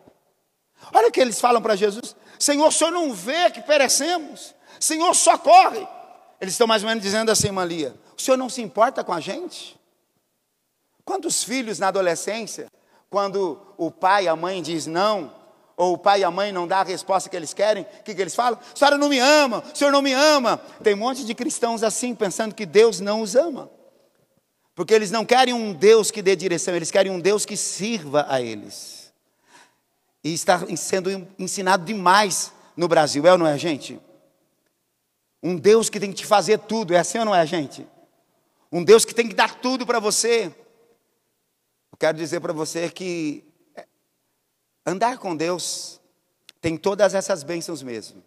[0.94, 4.55] Olha o que eles falam para Jesus: Senhor, senhor não vê que perecemos?
[4.79, 5.85] Senhor, socorre.
[6.40, 9.18] Eles estão mais ou menos dizendo assim, Malia: O senhor não se importa com a
[9.18, 9.77] gente?
[11.05, 12.70] Quantos filhos na adolescência,
[13.11, 15.38] quando o pai a mãe diz não,
[15.79, 18.14] ou o pai e a mãe não dá a resposta que eles querem, o que,
[18.14, 18.59] que eles falam?
[18.59, 20.61] A senhora não me ama, o senhor não me ama.
[20.83, 23.71] Tem um monte de cristãos assim, pensando que Deus não os ama.
[24.75, 28.27] Porque eles não querem um Deus que dê direção, eles querem um Deus que sirva
[28.29, 29.12] a eles.
[30.23, 34.01] E está sendo ensinado demais no Brasil, é ou não é, gente?
[35.41, 37.87] Um Deus que tem que te fazer tudo, é assim ou não é, gente?
[38.71, 40.53] Um Deus que tem que dar tudo para você.
[41.93, 43.48] Eu quero dizer para você que
[44.88, 46.01] andar com Deus
[46.61, 48.22] tem todas essas bênçãos mesmo.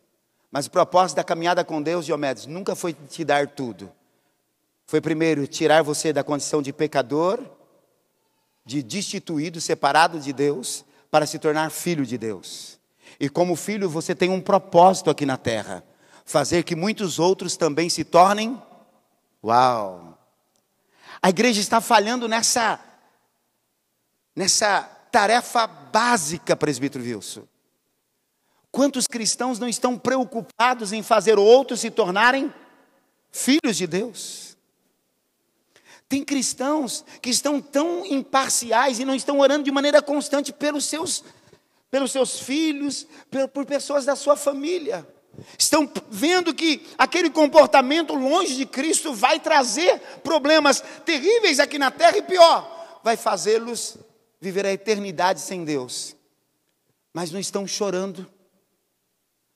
[0.51, 3.91] Mas o propósito da caminhada com Deus, Diomedes, nunca foi te dar tudo.
[4.85, 7.39] Foi primeiro tirar você da condição de pecador,
[8.65, 12.79] de destituído, separado de Deus, para se tornar filho de Deus.
[13.19, 15.83] E como filho, você tem um propósito aqui na terra:
[16.25, 18.61] fazer que muitos outros também se tornem.
[19.43, 20.17] Uau!
[21.21, 22.79] A igreja está falhando nessa,
[24.35, 27.43] nessa tarefa básica, presbítero Wilson.
[28.71, 32.51] Quantos cristãos não estão preocupados em fazer outros se tornarem
[33.29, 34.57] filhos de Deus?
[36.07, 41.23] Tem cristãos que estão tão imparciais e não estão orando de maneira constante pelos seus,
[41.89, 43.05] pelos seus filhos,
[43.53, 45.05] por, pessoas da sua família.
[45.57, 52.17] Estão vendo que aquele comportamento longe de Cristo vai trazer problemas terríveis aqui na terra
[52.17, 53.97] e pior, vai fazê-los
[54.41, 56.15] viver a eternidade sem Deus.
[57.13, 58.27] Mas não estão chorando.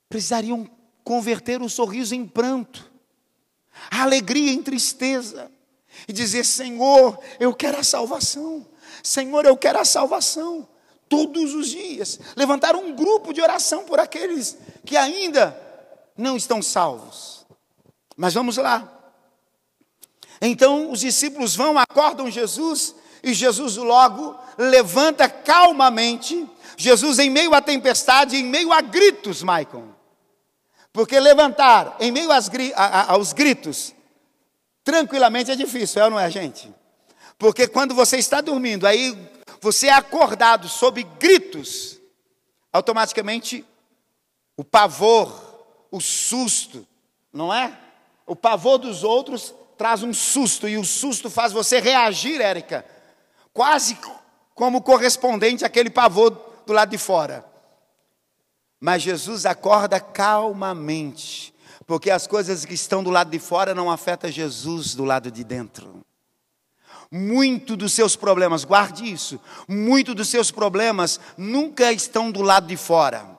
[0.07, 0.69] Precisariam
[1.03, 2.91] converter o sorriso em pranto,
[3.91, 5.51] a alegria em tristeza
[6.07, 8.65] e dizer: Senhor, eu quero a salvação.
[9.01, 10.67] Senhor, eu quero a salvação.
[11.09, 12.19] Todos os dias.
[12.35, 15.59] Levantar um grupo de oração por aqueles que ainda
[16.17, 17.45] não estão salvos.
[18.15, 18.91] Mas vamos lá.
[20.41, 26.47] Então os discípulos vão, acordam Jesus, e Jesus logo levanta calmamente.
[26.77, 29.95] Jesus, em meio à tempestade, em meio a gritos, Michael.
[30.91, 32.29] Porque levantar em meio
[33.07, 33.93] aos gritos
[34.83, 36.71] tranquilamente é difícil, é ou não é, gente?
[37.37, 39.17] Porque quando você está dormindo, aí
[39.59, 41.99] você é acordado sob gritos,
[42.71, 43.65] automaticamente
[44.55, 46.87] o pavor, o susto,
[47.33, 47.77] não é?
[48.25, 52.85] O pavor dos outros traz um susto, e o susto faz você reagir, Érica,
[53.51, 53.97] quase
[54.55, 56.31] como correspondente àquele pavor
[56.65, 57.45] do lado de fora.
[58.79, 61.53] Mas Jesus acorda calmamente,
[61.85, 65.43] porque as coisas que estão do lado de fora não afetam Jesus do lado de
[65.43, 66.03] dentro.
[67.11, 72.77] Muito dos seus problemas, guarde isso, muito dos seus problemas nunca estão do lado de
[72.77, 73.37] fora.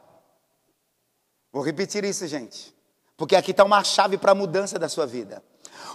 [1.52, 2.74] Vou repetir isso, gente,
[3.16, 5.42] porque aqui está uma chave para a mudança da sua vida.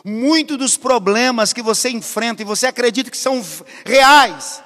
[0.03, 3.41] Muito dos problemas que você enfrenta e você acredita que são
[3.85, 4.63] reais,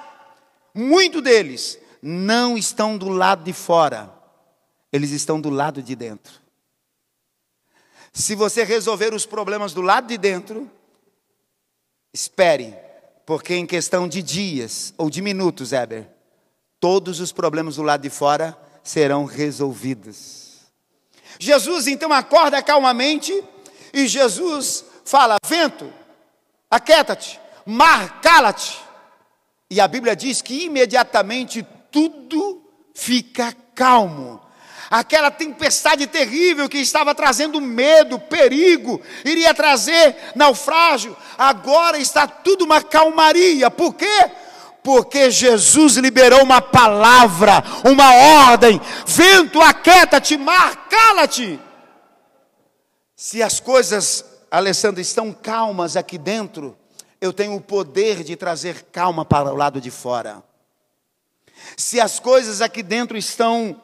[0.76, 4.12] muito deles não estão do lado de fora,
[4.92, 6.34] eles estão do lado de dentro.
[8.12, 10.70] Se você resolver os problemas do lado de dentro,
[12.12, 12.74] espere,
[13.24, 16.08] porque em questão de dias ou de minutos, Eber,
[16.78, 20.60] todos os problemas do lado de fora serão resolvidos.
[21.38, 23.44] Jesus então acorda calmamente
[23.92, 25.92] e Jesus fala: Vento,
[26.70, 28.85] aquieta-te, mar, cala-te.
[29.70, 32.62] E a Bíblia diz que imediatamente tudo
[32.94, 34.40] fica calmo
[34.90, 42.82] aquela tempestade terrível que estava trazendo medo, perigo, iria trazer naufrágio, agora está tudo uma
[42.82, 43.70] calmaria.
[43.70, 44.30] Por quê?
[44.82, 48.14] Porque Jesus liberou uma palavra, uma
[48.50, 51.58] ordem: vento, aquieta-te, mar, cala-te.
[53.16, 56.76] Se as coisas, Alessandro, estão calmas aqui dentro,
[57.26, 60.42] eu tenho o poder de trazer calma para o lado de fora.
[61.76, 63.80] Se as coisas aqui dentro estão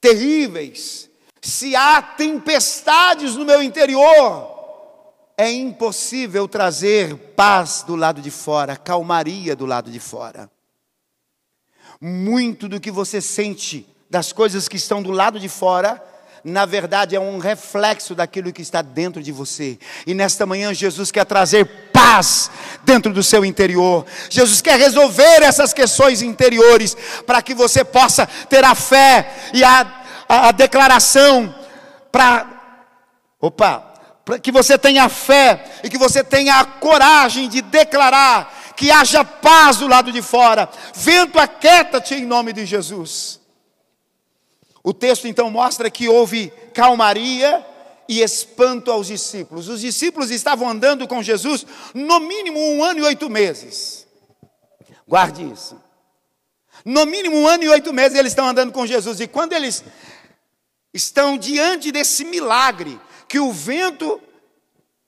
[0.00, 4.54] terríveis, se há tempestades no meu interior,
[5.36, 10.50] é impossível trazer paz do lado de fora, calmaria do lado de fora.
[12.00, 16.02] Muito do que você sente das coisas que estão do lado de fora,
[16.44, 19.78] na verdade é um reflexo daquilo que está dentro de você.
[20.06, 22.50] E nesta manhã Jesus quer trazer paz
[22.82, 24.04] dentro do seu interior.
[24.28, 30.04] Jesus quer resolver essas questões interiores para que você possa ter a fé e a,
[30.28, 31.54] a, a declaração
[32.10, 32.50] para
[33.40, 38.90] opa, para que você tenha fé e que você tenha a coragem de declarar que
[38.90, 40.68] haja paz do lado de fora.
[40.94, 43.40] Vento aquieta-te em nome de Jesus.
[44.82, 47.64] O texto então mostra que houve calmaria
[48.08, 49.68] e espanto aos discípulos.
[49.68, 54.06] Os discípulos estavam andando com Jesus no mínimo um ano e oito meses.
[55.06, 55.80] Guarde isso.
[56.84, 59.20] No mínimo um ano e oito meses eles estão andando com Jesus.
[59.20, 59.84] E quando eles
[60.92, 64.20] estão diante desse milagre, que o vento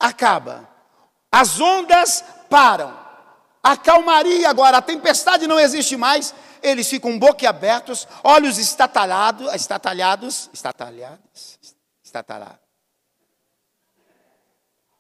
[0.01, 0.69] acaba,
[1.31, 2.97] as ondas param,
[3.63, 11.59] a calmaria agora, a tempestade não existe mais, eles ficam boquiabertos, olhos estatalhados, estatalhados, estatalhados,
[12.03, 12.66] estatalhados.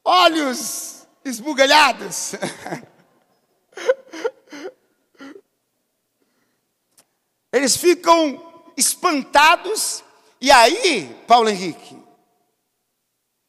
[0.09, 2.35] Olhos esbugalhados.
[7.53, 10.05] Eles ficam espantados,
[10.40, 12.01] e aí, Paulo Henrique,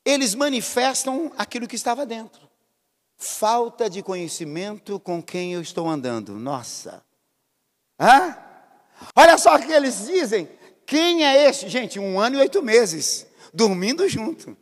[0.04, 2.50] eles manifestam aquilo que estava dentro.
[3.18, 6.40] Falta de conhecimento com quem eu estou andando.
[6.40, 7.06] Nossa.
[8.00, 8.36] Hã?
[9.16, 10.50] Olha só o que eles dizem.
[10.88, 11.70] Quem é este?
[11.70, 14.58] Gente, um ano e oito meses, dormindo junto,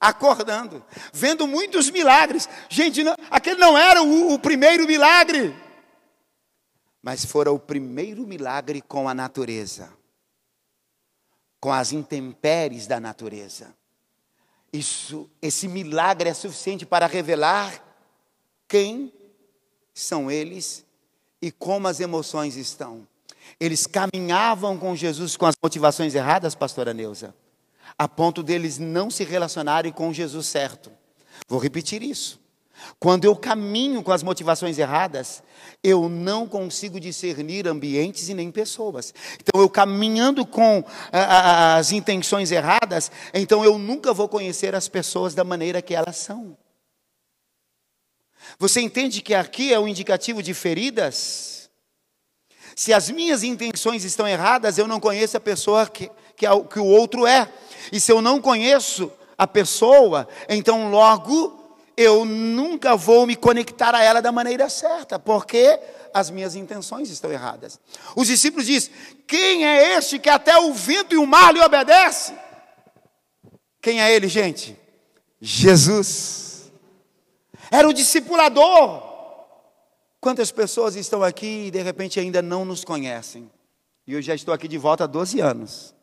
[0.00, 0.82] acordando,
[1.12, 2.48] vendo muitos milagres.
[2.68, 5.54] Gente, não, aquele não era o, o primeiro milagre,
[7.02, 9.92] mas fora o primeiro milagre com a natureza,
[11.60, 13.74] com as intempéries da natureza.
[14.72, 17.84] Isso, esse milagre é suficiente para revelar
[18.68, 19.12] quem
[19.92, 20.84] são eles
[21.42, 23.06] e como as emoções estão.
[23.58, 27.34] Eles caminhavam com Jesus com as motivações erradas, pastora Neuza,
[28.00, 30.90] a ponto deles não se relacionarem com Jesus certo.
[31.46, 32.40] Vou repetir isso.
[32.98, 35.42] Quando eu caminho com as motivações erradas,
[35.84, 39.12] eu não consigo discernir ambientes e nem pessoas.
[39.38, 40.82] Então, eu caminhando com
[41.12, 46.56] as intenções erradas, então eu nunca vou conhecer as pessoas da maneira que elas são.
[48.58, 51.68] Você entende que aqui é um indicativo de feridas?
[52.74, 56.10] Se as minhas intenções estão erradas, eu não conheço a pessoa que,
[56.40, 57.52] que, que o outro é.
[57.92, 64.02] E se eu não conheço a pessoa, então logo eu nunca vou me conectar a
[64.02, 65.78] ela da maneira certa, porque
[66.14, 67.78] as minhas intenções estão erradas.
[68.16, 68.90] Os discípulos dizem:
[69.26, 72.32] Quem é este que até o vento e o mar lhe obedece?
[73.82, 74.78] Quem é ele, gente?
[75.40, 76.72] Jesus.
[77.70, 79.08] Era o discipulador.
[80.20, 83.50] Quantas pessoas estão aqui e de repente ainda não nos conhecem?
[84.06, 85.94] E eu já estou aqui de volta há 12 anos.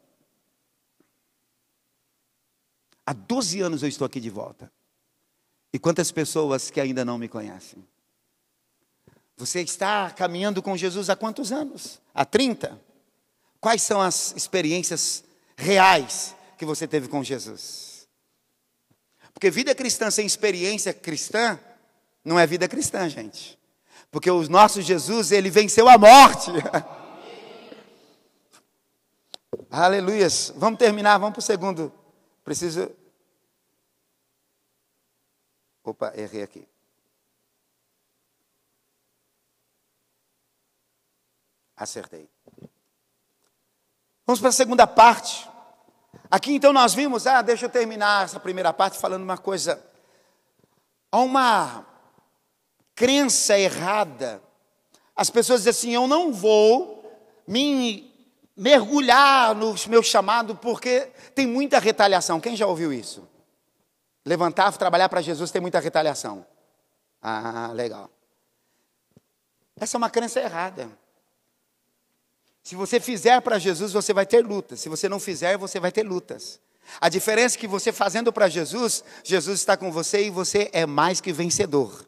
[3.07, 4.69] Há 12 anos eu estou aqui de volta.
[5.71, 7.81] E quantas pessoas que ainda não me conhecem?
[9.37, 12.01] Você está caminhando com Jesus há quantos anos?
[12.13, 12.77] Há 30?
[13.61, 15.23] Quais são as experiências
[15.55, 18.09] reais que você teve com Jesus?
[19.33, 21.57] Porque vida cristã sem experiência cristã
[22.25, 23.57] não é vida cristã, gente.
[24.11, 26.51] Porque o nosso Jesus, ele venceu a morte.
[29.71, 30.51] Aleluias.
[30.57, 31.93] Vamos terminar, vamos para o segundo.
[32.47, 32.89] Preciso
[35.83, 36.65] Opa, errei aqui.
[41.75, 42.29] Acertei.
[44.25, 45.49] Vamos para a segunda parte.
[46.31, 49.85] Aqui então nós vimos, ah, deixa eu terminar essa primeira parte falando uma coisa.
[51.11, 51.85] Há uma
[52.95, 54.41] crença errada.
[55.13, 57.03] As pessoas dizem assim: eu não vou
[57.45, 58.06] me
[58.57, 62.39] mergulhar no meu chamado porque tem muita retaliação.
[62.39, 63.27] Quem já ouviu isso?
[64.25, 66.45] Levantar, trabalhar para Jesus tem muita retaliação.
[67.21, 68.09] Ah, legal.
[69.79, 70.89] Essa é uma crença errada.
[72.63, 74.81] Se você fizer para Jesus, você vai ter lutas.
[74.81, 76.59] Se você não fizer, você vai ter lutas.
[76.99, 80.85] A diferença é que você fazendo para Jesus, Jesus está com você e você é
[80.85, 82.05] mais que vencedor.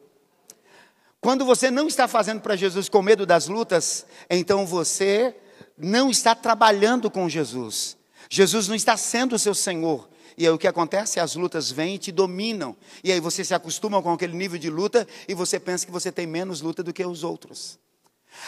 [1.21, 5.35] Quando você não está fazendo para Jesus com medo das lutas, então você
[5.79, 7.97] não está trabalhando com Jesus.
[8.29, 10.09] Jesus não está sendo o seu Senhor.
[10.37, 11.19] E aí o que acontece?
[11.19, 12.75] As lutas vêm e te dominam.
[13.03, 16.11] E aí você se acostuma com aquele nível de luta e você pensa que você
[16.11, 17.79] tem menos luta do que os outros.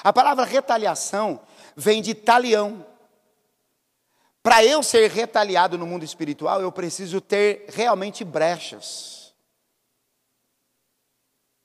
[0.03, 1.41] A palavra retaliação
[1.75, 2.85] vem de talião.
[4.43, 9.33] Para eu ser retaliado no mundo espiritual, eu preciso ter realmente brechas.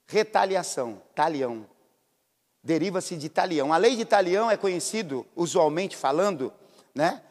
[0.07, 1.67] Retaliação, talião.
[2.67, 3.73] Deriva-se de talião.
[3.73, 6.53] A lei de talião é conhecido, usualmente falando,
[6.93, 7.23] né?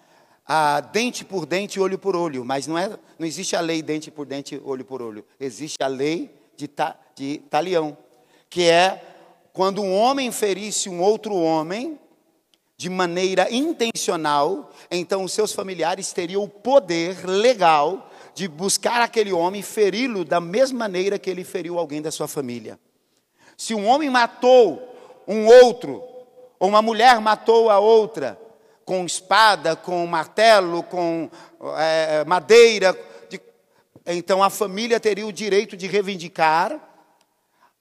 [0.47, 2.87] a dente por dente, olho por olho, mas não, é,
[3.19, 5.25] não existe a lei dente por dente, olho por olho.
[5.37, 7.97] Existe a lei de, ta, de talião,
[8.49, 9.03] que é
[9.51, 11.99] quando um homem ferisse um outro homem
[12.77, 19.59] de maneira intencional, então os seus familiares teriam o poder legal de buscar aquele homem
[19.59, 22.79] e feri-lo da mesma maneira que ele feriu alguém da sua família.
[23.57, 24.94] Se um homem matou
[25.27, 26.03] um outro,
[26.59, 28.39] ou uma mulher matou a outra,
[28.85, 31.29] com espada, com martelo, com
[31.77, 32.97] é, madeira.
[33.29, 33.41] De,
[34.05, 36.79] então a família teria o direito de reivindicar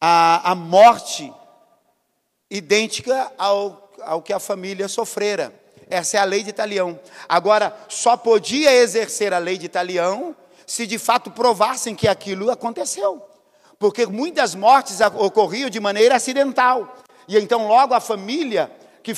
[0.01, 1.33] a, a morte
[2.51, 5.53] idêntica ao, ao que a família sofrera.
[5.89, 6.99] Essa é a lei de Italião.
[7.29, 10.35] Agora, só podia exercer a lei de Italião
[10.67, 13.23] se de fato provassem que aquilo aconteceu.
[13.79, 16.97] Porque muitas mortes ocorriam de maneira acidental.
[17.29, 18.71] E então, logo a família
[19.03, 19.13] que,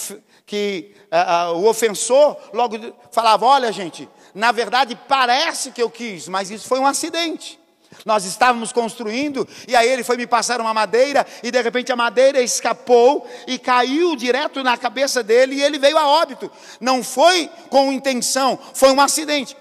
[0.45, 2.77] que uh, uh, o ofensor logo
[3.11, 7.59] falava: Olha, gente, na verdade parece que eu quis, mas isso foi um acidente.
[8.05, 11.97] Nós estávamos construindo e aí ele foi me passar uma madeira e de repente a
[11.97, 16.51] madeira escapou e caiu direto na cabeça dele e ele veio a óbito.
[16.81, 19.57] Não foi com intenção, foi um acidente.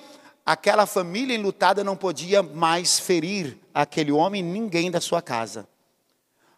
[0.46, 5.68] Aquela família enlutada não podia mais ferir aquele homem, ninguém da sua casa,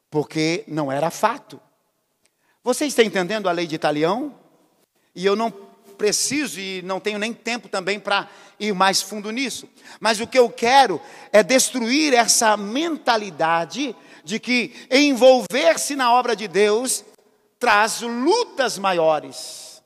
[0.09, 1.59] porque não era fato.
[2.67, 4.35] Você está entendendo a lei de Italião?
[5.15, 5.49] E eu não
[5.97, 8.27] preciso e não tenho nem tempo também para
[8.59, 9.69] ir mais fundo nisso.
[10.01, 10.99] Mas o que eu quero
[11.31, 17.05] é destruir essa mentalidade de que envolver-se na obra de Deus
[17.57, 19.81] traz lutas maiores.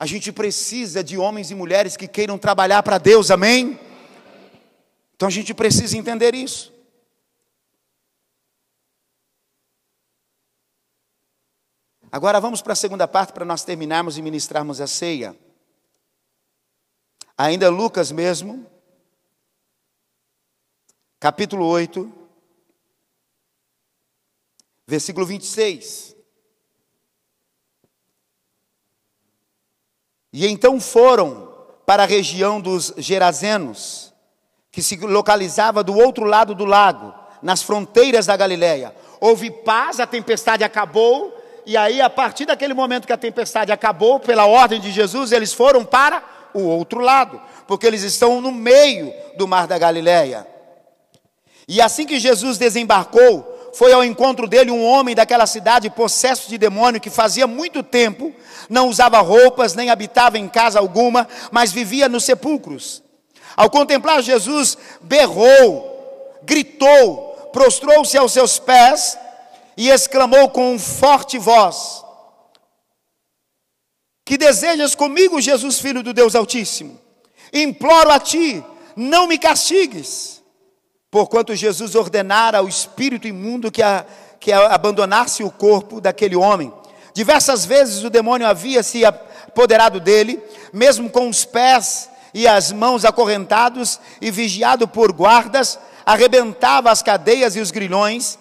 [0.00, 3.78] A gente precisa de homens e mulheres que queiram trabalhar para Deus, amém?
[5.14, 6.72] Então a gente precisa entender isso.
[12.10, 15.36] Agora vamos para a segunda parte para nós terminarmos e ministrarmos a ceia.
[17.36, 18.66] Ainda Lucas mesmo,
[21.20, 22.10] capítulo 8,
[24.86, 26.16] versículo 26.
[30.32, 31.46] E então foram
[31.84, 34.14] para a região dos Gerazenos,
[34.70, 38.94] que se localizava do outro lado do lago, nas fronteiras da Galiléia.
[39.20, 41.37] Houve paz, a tempestade acabou,
[41.68, 45.52] e aí, a partir daquele momento que a tempestade acabou, pela ordem de Jesus, eles
[45.52, 46.22] foram para
[46.54, 50.46] o outro lado, porque eles estão no meio do mar da Galileia.
[51.68, 56.56] E assim que Jesus desembarcou, foi ao encontro dele um homem daquela cidade possesso de
[56.56, 58.32] demônio que fazia muito tempo
[58.66, 63.02] não usava roupas, nem habitava em casa alguma, mas vivia nos sepulcros.
[63.54, 69.18] Ao contemplar Jesus, berrou, gritou, prostrou-se aos seus pés
[69.78, 72.04] e exclamou com forte voz:
[74.26, 77.00] Que desejas comigo, Jesus, filho do Deus Altíssimo?
[77.52, 78.62] Imploro a ti,
[78.96, 80.42] não me castigues.
[81.10, 84.04] Porquanto Jesus ordenara ao espírito imundo que, a,
[84.40, 86.70] que abandonasse o corpo daquele homem.
[87.14, 93.04] Diversas vezes o demônio havia se apoderado dele, mesmo com os pés e as mãos
[93.04, 98.38] acorrentados e vigiado por guardas, arrebentava as cadeias e os grilhões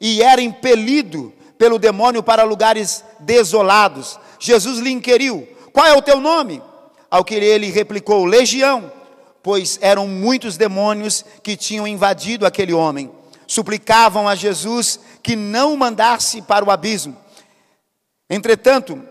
[0.00, 4.18] e era impelido pelo demônio para lugares desolados.
[4.38, 6.62] Jesus lhe inquiriu: Qual é o teu nome?
[7.10, 8.92] Ao que ele replicou: Legião,
[9.42, 13.10] pois eram muitos demônios que tinham invadido aquele homem.
[13.46, 17.16] Suplicavam a Jesus que não mandasse para o abismo.
[18.28, 19.02] Entretanto,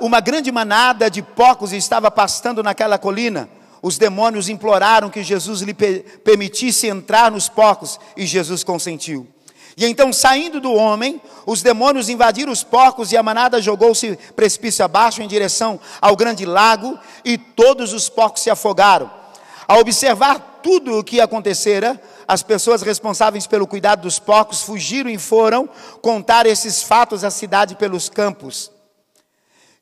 [0.00, 3.48] uma grande manada de porcos estava pastando naquela colina
[3.82, 9.26] os demônios imploraram que Jesus lhe permitisse entrar nos porcos e Jesus consentiu.
[9.76, 14.82] E então, saindo do homem, os demônios invadiram os porcos e a manada jogou-se precipício
[14.82, 19.10] abaixo em direção ao grande lago e todos os porcos se afogaram.
[19.68, 25.18] Ao observar tudo o que acontecera, as pessoas responsáveis pelo cuidado dos porcos fugiram e
[25.18, 25.68] foram
[26.00, 28.75] contar esses fatos à cidade pelos campos.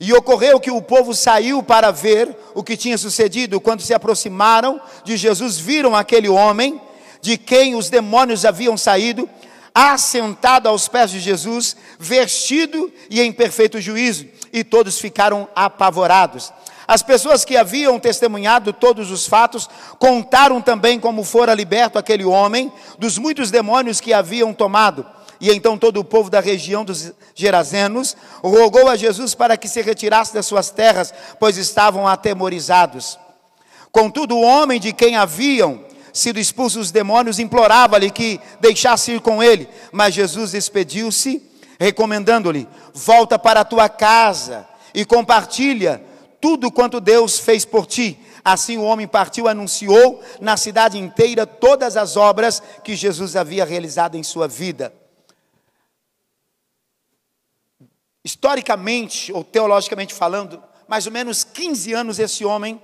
[0.05, 3.59] E ocorreu que o povo saiu para ver o que tinha sucedido.
[3.59, 6.79] Quando se aproximaram de Jesus, viram aquele homem,
[7.23, 9.27] de quem os demônios haviam saído,
[9.75, 14.27] assentado aos pés de Jesus, vestido e em perfeito juízo.
[14.53, 16.53] E todos ficaram apavorados.
[16.87, 22.71] As pessoas que haviam testemunhado todos os fatos contaram também como fora liberto aquele homem
[22.99, 25.14] dos muitos demônios que haviam tomado.
[25.41, 29.83] E então todo o povo da região dos Gerazenos rogou a Jesus para que se
[29.83, 33.19] retirasse das suas terras, pois estavam atemorizados.
[33.91, 39.43] Contudo, o homem de quem haviam sido expulsos os demônios implorava-lhe que deixasse ir com
[39.43, 41.43] ele, mas Jesus despediu-se,
[41.79, 46.03] recomendando-lhe: Volta para a tua casa e compartilha
[46.41, 48.19] tudo quanto Deus fez por ti.
[48.45, 54.17] Assim o homem partiu anunciou na cidade inteira todas as obras que Jesus havia realizado
[54.17, 54.93] em sua vida.
[58.25, 62.81] Historicamente ou teologicamente falando, mais ou menos 15 anos esse homem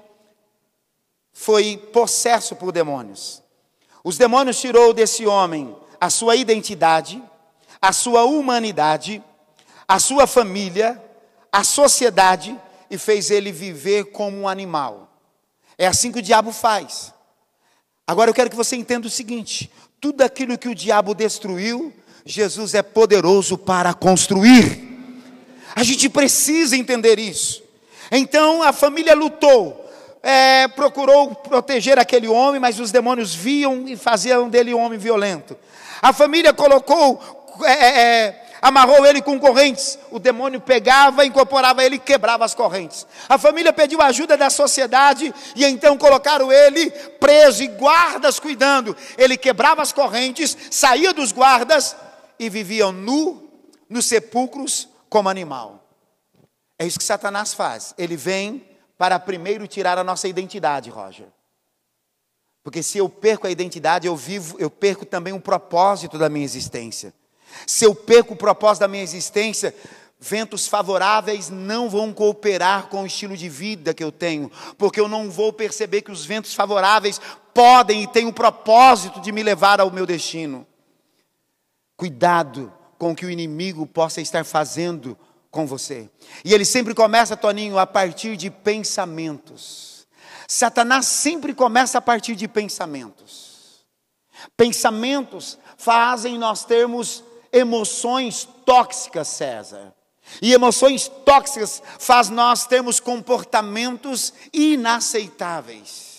[1.32, 3.42] foi possesso por demônios.
[4.04, 7.22] Os demônios tirou desse homem a sua identidade,
[7.80, 9.22] a sua humanidade,
[9.88, 11.02] a sua família,
[11.50, 12.58] a sociedade
[12.90, 15.08] e fez ele viver como um animal.
[15.78, 17.14] É assim que o diabo faz.
[18.06, 19.70] Agora eu quero que você entenda o seguinte:
[20.00, 21.92] tudo aquilo que o diabo destruiu,
[22.24, 24.89] Jesus é poderoso para construir.
[25.74, 27.62] A gente precisa entender isso.
[28.10, 29.88] Então a família lutou,
[30.22, 35.56] é, procurou proteger aquele homem, mas os demônios viam e faziam dele um homem violento.
[36.02, 37.20] A família colocou,
[37.64, 39.98] é, é, é amarrou ele com correntes.
[40.10, 43.06] O demônio pegava, incorporava ele e quebrava as correntes.
[43.28, 48.96] A família pediu ajuda da sociedade e então colocaram ele preso e guardas cuidando.
[49.16, 51.96] Ele quebrava as correntes, saía dos guardas
[52.38, 53.48] e vivia nu
[53.88, 55.84] nos sepulcros como animal.
[56.78, 57.92] É isso que Satanás faz.
[57.98, 58.64] Ele vem
[58.96, 61.26] para primeiro tirar a nossa identidade, Roger.
[62.62, 66.44] Porque se eu perco a identidade, eu vivo, eu perco também o propósito da minha
[66.44, 67.12] existência.
[67.66, 69.74] Se eu perco o propósito da minha existência,
[70.18, 75.08] ventos favoráveis não vão cooperar com o estilo de vida que eu tenho, porque eu
[75.08, 77.20] não vou perceber que os ventos favoráveis
[77.52, 80.66] podem e têm o propósito de me levar ao meu destino.
[81.96, 85.16] Cuidado com o que o inimigo possa estar fazendo
[85.50, 86.10] com você.
[86.44, 90.06] E ele sempre começa, Toninho, a partir de pensamentos.
[90.46, 93.86] Satanás sempre começa a partir de pensamentos.
[94.54, 99.94] Pensamentos fazem nós termos emoções tóxicas, César.
[100.42, 106.10] E emoções tóxicas faz nós termos comportamentos inaceitáveis.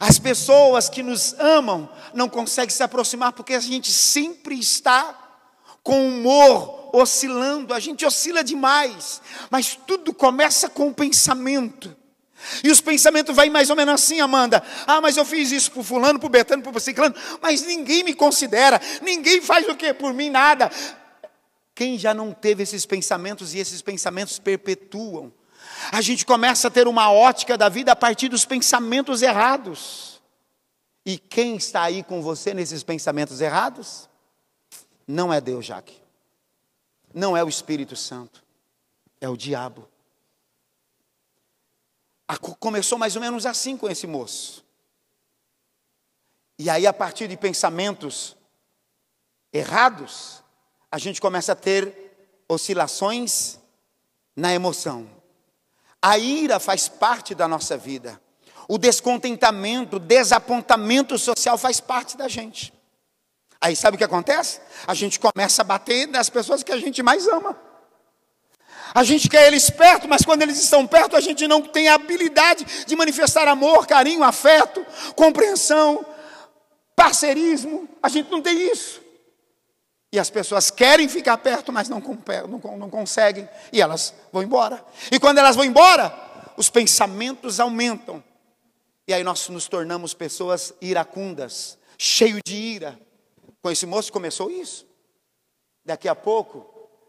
[0.00, 5.19] As pessoas que nos amam não conseguem se aproximar porque a gente sempre está
[5.82, 11.96] com humor oscilando, a gente oscila demais, mas tudo começa com o pensamento.
[12.64, 14.62] E os pensamentos vão mais ou menos assim, Amanda.
[14.86, 18.80] Ah, mas eu fiz isso para fulano, para Betano, para ciclano, mas ninguém me considera,
[19.02, 20.70] ninguém faz o que por mim, nada.
[21.74, 25.32] Quem já não teve esses pensamentos e esses pensamentos perpetuam?
[25.92, 30.20] A gente começa a ter uma ótica da vida a partir dos pensamentos errados.
[31.06, 34.09] E quem está aí com você nesses pensamentos errados?
[35.10, 36.00] Não é Deus, Jaque.
[37.12, 38.44] Não é o Espírito Santo.
[39.20, 39.88] É o diabo.
[42.60, 44.64] Começou mais ou menos assim com esse moço.
[46.56, 48.36] E aí, a partir de pensamentos
[49.52, 50.44] errados,
[50.92, 52.16] a gente começa a ter
[52.48, 53.58] oscilações
[54.36, 55.10] na emoção.
[56.00, 58.22] A ira faz parte da nossa vida.
[58.68, 62.72] O descontentamento, o desapontamento social faz parte da gente.
[63.60, 64.60] Aí sabe o que acontece?
[64.86, 67.56] A gente começa a bater nas pessoas que a gente mais ama.
[68.94, 71.94] A gente quer eles perto, mas quando eles estão perto, a gente não tem a
[71.94, 74.84] habilidade de manifestar amor, carinho, afeto,
[75.14, 76.04] compreensão,
[76.96, 77.88] parceirismo.
[78.02, 79.00] A gente não tem isso.
[80.12, 83.48] E as pessoas querem ficar perto, mas não, não, não conseguem.
[83.72, 84.84] E elas vão embora.
[85.12, 86.12] E quando elas vão embora,
[86.56, 88.22] os pensamentos aumentam.
[89.06, 92.98] E aí nós nos tornamos pessoas iracundas, cheios de ira.
[93.62, 94.86] Com esse moço começou isso.
[95.84, 96.66] Daqui a pouco,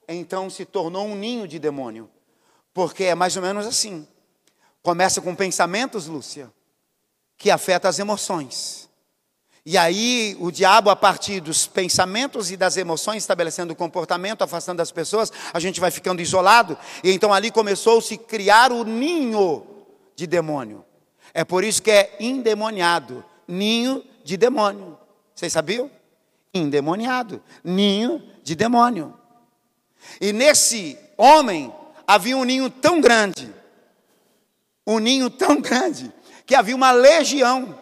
[0.07, 2.09] então se tornou um ninho de demônio.
[2.73, 4.07] Porque é mais ou menos assim.
[4.81, 6.51] Começa com pensamentos, Lúcia,
[7.37, 8.89] que afetam as emoções.
[9.63, 14.81] E aí o diabo, a partir dos pensamentos e das emoções, estabelecendo o comportamento, afastando
[14.81, 16.77] as pessoas, a gente vai ficando isolado.
[17.03, 19.65] E então ali começou-se a criar o ninho
[20.15, 20.83] de demônio.
[21.33, 24.97] É por isso que é endemoniado, ninho de demônio.
[25.35, 25.91] Vocês sabiam?
[26.53, 29.17] Endemoniado, ninho de demônio.
[30.19, 31.73] E nesse homem
[32.05, 33.53] havia um ninho tão grande,
[34.85, 36.11] um ninho tão grande,
[36.45, 37.79] que havia uma legião.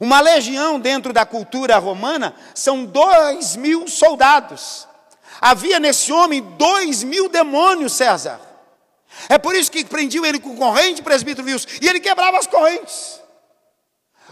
[0.00, 4.86] Uma legião dentro da cultura romana são dois mil soldados.
[5.40, 8.40] Havia nesse homem dois mil demônios, César.
[9.28, 13.20] É por isso que prendiam ele com corrente, presbítero Wilson, e ele quebrava as correntes.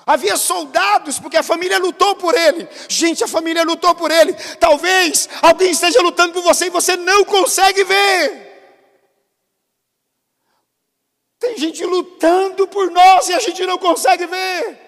[0.07, 2.69] Havia soldados, porque a família lutou por ele.
[2.89, 4.35] Gente, a família lutou por ele.
[4.61, 8.47] Talvez alguém esteja lutando por você e você não consegue ver.
[11.41, 14.79] Tem gente lutando por nós e a gente não consegue ver.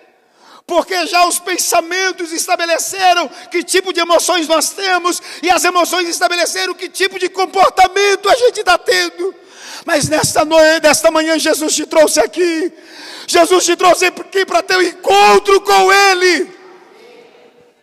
[0.64, 6.74] Porque já os pensamentos estabeleceram que tipo de emoções nós temos, e as emoções estabeleceram
[6.74, 9.34] que tipo de comportamento a gente está tendo.
[9.84, 12.72] Mas nesta noite, nesta manhã, Jesus te trouxe aqui
[13.28, 16.50] Jesus te trouxe aqui para ter um encontro com Ele.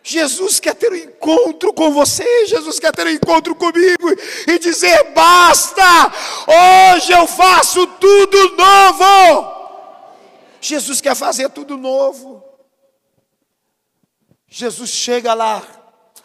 [0.02, 4.10] Jesus quer ter um encontro com você, Jesus quer ter um encontro comigo
[4.48, 6.12] e dizer: basta,
[6.48, 9.56] hoje eu faço tudo novo.
[10.60, 12.42] Jesus quer fazer tudo novo.
[14.48, 15.62] Jesus chega lá,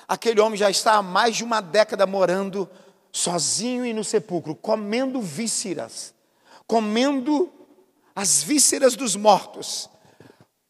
[0.08, 2.68] aquele homem já está há mais de uma década morando
[3.12, 6.12] sozinho e no sepulcro, comendo vísceras,
[6.66, 7.52] comendo
[8.16, 9.90] as vísceras dos mortos.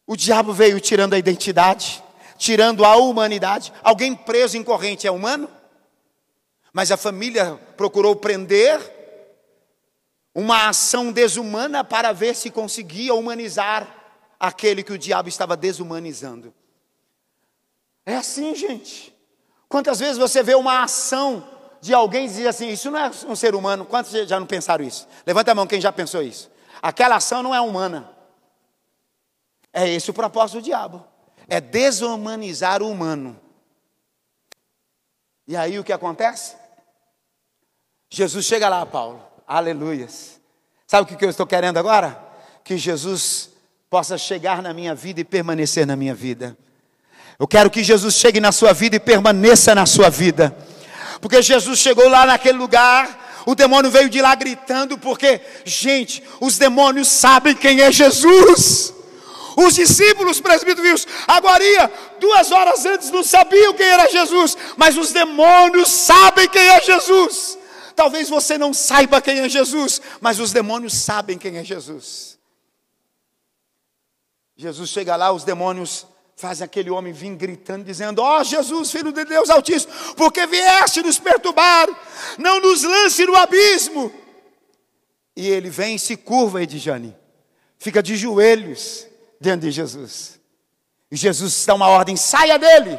[0.06, 2.02] O diabo veio tirando a identidade,
[2.36, 3.72] tirando a humanidade.
[3.82, 5.48] Alguém preso em corrente é humano?
[6.72, 8.80] Mas a família procurou prender
[10.34, 13.86] uma ação desumana para ver se conseguia humanizar
[14.40, 16.52] aquele que o diabo estava desumanizando.
[18.04, 19.14] É assim, gente.
[19.68, 21.48] Quantas vezes você vê uma ação
[21.80, 23.84] de alguém e diz assim: Isso não é um ser humano?
[23.84, 25.06] Quantos já não pensaram isso?
[25.26, 26.50] Levanta a mão quem já pensou isso.
[26.82, 28.10] Aquela ação não é humana.
[29.72, 31.06] É esse o propósito do diabo:
[31.48, 33.40] é desumanizar o humano.
[35.46, 36.56] E aí o que acontece?
[38.10, 39.22] Jesus chega lá, Paulo.
[39.46, 40.40] Aleluias.
[40.86, 42.22] Sabe o que eu estou querendo agora?
[42.62, 43.50] Que Jesus
[43.88, 46.56] possa chegar na minha vida e permanecer na minha vida.
[47.38, 50.56] Eu quero que Jesus chegue na sua vida e permaneça na sua vida.
[51.20, 56.58] Porque Jesus chegou lá naquele lugar, o demônio veio de lá gritando, porque, gente, os
[56.58, 58.94] demônios sabem quem é Jesus.
[59.56, 65.88] Os discípulos presbíteros, agora, duas horas antes, não sabiam quem era Jesus, mas os demônios
[65.90, 67.58] sabem quem é Jesus.
[67.94, 72.38] Talvez você não saiba quem é Jesus, mas os demônios sabem quem é Jesus.
[74.56, 76.06] Jesus chega lá, os demônios
[76.36, 81.02] fazem aquele homem vir gritando, dizendo: Ó oh, Jesus, filho de Deus Altíssimo, porque vieste
[81.02, 81.88] nos perturbar,
[82.38, 84.12] não nos lance no abismo.
[85.36, 87.16] E ele vem e se curva, Edjane,
[87.78, 89.06] fica de joelhos
[89.40, 90.40] diante de Jesus.
[91.10, 92.98] E Jesus dá uma ordem: saia dele.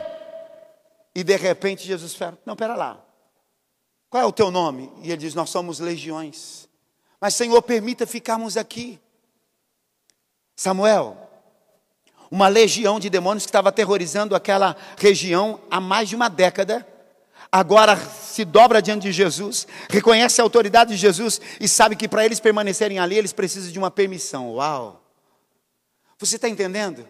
[1.16, 3.04] E de repente Jesus fala: Não, pera lá.
[4.10, 4.92] Qual é o teu nome?
[5.02, 6.70] E ele diz: Nós somos legiões.
[7.20, 9.00] Mas, Senhor, permita ficarmos aqui.
[10.56, 11.23] Samuel,
[12.34, 16.84] uma legião de demônios que estava aterrorizando aquela região há mais de uma década,
[17.52, 22.26] agora se dobra diante de Jesus, reconhece a autoridade de Jesus e sabe que para
[22.26, 24.56] eles permanecerem ali, eles precisam de uma permissão.
[24.56, 25.00] Uau!
[26.18, 27.08] Você está entendendo?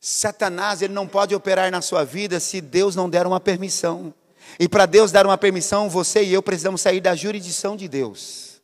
[0.00, 4.12] Satanás, ele não pode operar na sua vida se Deus não der uma permissão.
[4.58, 8.55] E para Deus dar uma permissão, você e eu precisamos sair da jurisdição de Deus.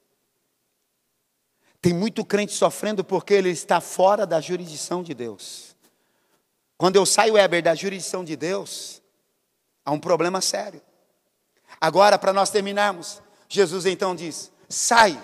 [1.83, 5.75] Tem muito crente sofrendo porque ele está fora da jurisdição de Deus.
[6.79, 9.03] Quando eu saio, Weber, da jurisdição de Deus,
[9.85, 10.81] há um problema sério.
[11.81, 15.21] Agora, para nós terminarmos, Jesus então diz: sai,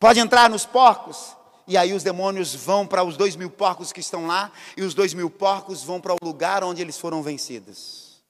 [0.00, 1.36] pode entrar nos porcos.
[1.64, 4.94] E aí os demônios vão para os dois mil porcos que estão lá, e os
[4.94, 8.24] dois mil porcos vão para o lugar onde eles foram vencidos.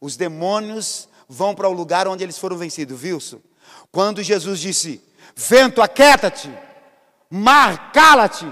[0.00, 3.40] Os demônios vão para o lugar onde eles foram vencidos, Wilson.
[3.90, 5.02] Quando Jesus disse:
[5.48, 6.50] Vento, aquieta-te,
[7.30, 8.46] mar, cala-te.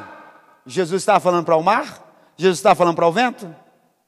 [0.64, 2.32] Jesus estava falando para o mar?
[2.34, 3.55] Jesus estava falando para o vento?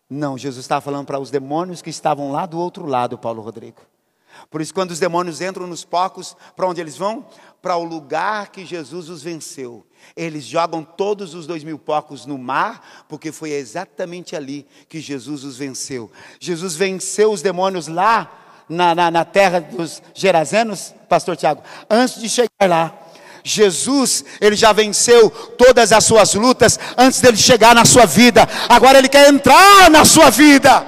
[0.09, 3.83] Não, Jesus estava falando para os demônios que estavam lá do outro lado, Paulo Rodrigo.
[4.49, 7.27] Por isso, quando os demônios entram nos porcos, para onde eles vão?
[7.61, 9.87] Para o lugar que Jesus os venceu.
[10.17, 15.45] Eles jogam todos os dois mil porcos no mar, porque foi exatamente ali que Jesus
[15.45, 16.11] os venceu.
[16.41, 18.41] Jesus venceu os demônios lá
[18.71, 21.61] na, na, na terra dos Gerazenos, pastor Tiago,
[21.91, 22.95] antes de chegar lá.
[23.43, 28.47] Jesus, ele já venceu todas as suas lutas antes dele chegar na sua vida.
[28.69, 30.87] Agora ele quer entrar na sua vida.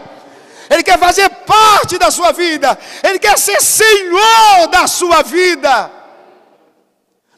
[0.70, 2.78] Ele quer fazer parte da sua vida.
[3.03, 5.91] Ele quer ser senhor da sua vida.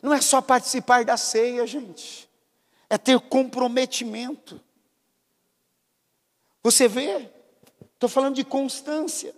[0.03, 2.29] Não é só participar da ceia, gente.
[2.91, 4.61] É ter comprometimento.
[6.63, 7.31] Você vê?
[7.95, 9.35] Estou falando de constância.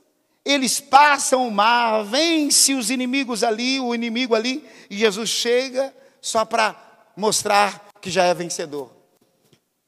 [0.46, 6.44] Eles passam o mar, vence os inimigos ali, o inimigo ali, e Jesus chega só
[6.44, 6.76] para
[7.16, 8.92] mostrar que já é vencedor.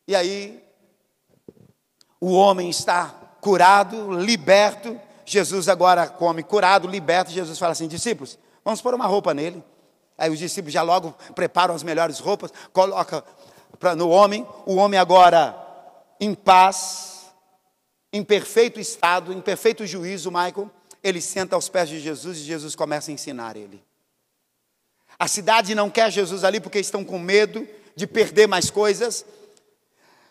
[0.09, 0.61] E aí,
[2.21, 5.01] o homem está curado, liberto.
[5.25, 7.31] Jesus agora come curado, liberto.
[7.31, 9.63] Jesus fala assim: discípulos, vamos pôr uma roupa nele.
[10.19, 13.23] Aí os discípulos já logo preparam as melhores roupas, coloca
[13.97, 15.55] no homem, o homem agora
[16.19, 17.18] em paz,
[18.13, 20.71] em perfeito estado, em perfeito juízo, Michael,
[21.03, 23.83] ele senta aos pés de Jesus e Jesus começa a ensinar ele.
[25.19, 29.25] A cidade não quer Jesus ali porque estão com medo de perder mais coisas,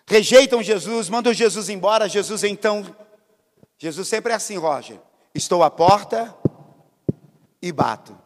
[0.05, 2.07] rejeitam Jesus, mandam Jesus embora.
[2.07, 2.95] Jesus então,
[3.77, 4.99] Jesus sempre é assim, Roger:
[5.35, 6.33] estou à porta
[7.61, 8.17] e bato.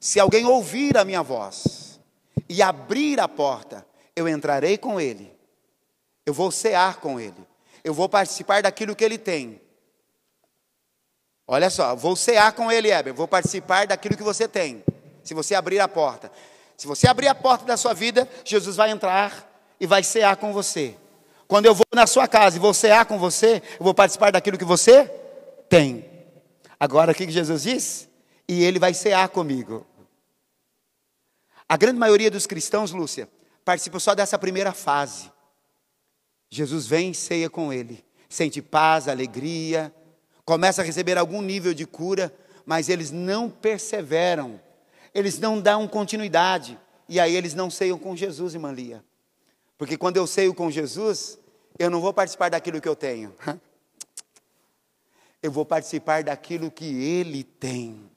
[0.00, 2.00] Se alguém ouvir a minha voz
[2.48, 3.84] e abrir a porta,
[4.14, 5.36] eu entrarei com ele,
[6.24, 7.47] eu vou cear com ele,
[7.88, 9.60] eu vou participar daquilo que ele tem.
[11.46, 14.84] Olha só, vou cear com ele, Heber, vou participar daquilo que você tem,
[15.24, 16.30] se você abrir a porta.
[16.76, 20.52] Se você abrir a porta da sua vida, Jesus vai entrar e vai cear com
[20.52, 20.96] você.
[21.48, 24.58] Quando eu vou na sua casa e vou cear com você, eu vou participar daquilo
[24.58, 25.06] que você
[25.68, 26.04] tem.
[26.78, 28.08] Agora, o que Jesus diz?
[28.46, 29.86] E ele vai cear comigo.
[31.66, 33.28] A grande maioria dos cristãos, Lúcia,
[33.64, 35.32] participa só dessa primeira fase.
[36.50, 39.92] Jesus vem e ceia com ele, sente paz, alegria,
[40.44, 42.34] começa a receber algum nível de cura,
[42.64, 44.60] mas eles não perseveram,
[45.14, 46.78] eles não dão continuidade,
[47.08, 49.04] e aí eles não ceiam com Jesus, irmã Lia.
[49.76, 51.38] Porque quando eu ceio com Jesus,
[51.78, 53.34] eu não vou participar daquilo que eu tenho,
[55.42, 58.10] eu vou participar daquilo que Ele tem.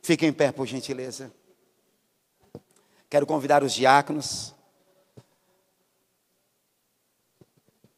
[0.00, 1.32] Fiquem em pé, por gentileza.
[3.08, 4.54] Quero convidar os diáconos.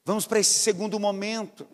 [0.06, 1.66] Vamos para esse segundo momento.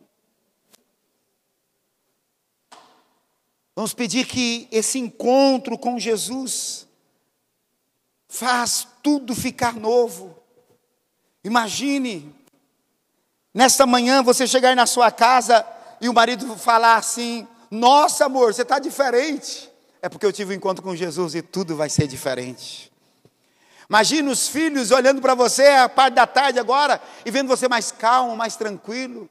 [3.76, 6.88] Vamos pedir que esse encontro com Jesus
[8.26, 10.34] faz tudo ficar novo.
[11.44, 12.34] Imagine,
[13.52, 15.66] nesta manhã você chegar na sua casa
[16.00, 19.70] e o marido falar assim: Nossa, amor, você está diferente.
[20.00, 22.91] É porque eu tive um encontro com Jesus e tudo vai ser diferente.
[23.88, 27.90] Imagina os filhos olhando para você a parte da tarde agora e vendo você mais
[27.90, 29.28] calmo, mais tranquilo.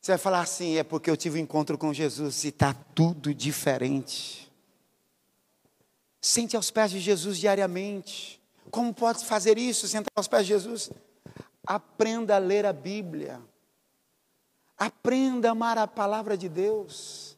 [0.00, 3.34] Você vai falar assim: é porque eu tive um encontro com Jesus e está tudo
[3.34, 4.52] diferente.
[6.20, 8.40] Sente aos pés de Jesus diariamente.
[8.70, 9.86] Como pode fazer isso?
[9.86, 10.90] Sentar aos pés de Jesus?
[11.66, 13.40] Aprenda a ler a Bíblia.
[14.76, 17.35] Aprenda a amar a palavra de Deus.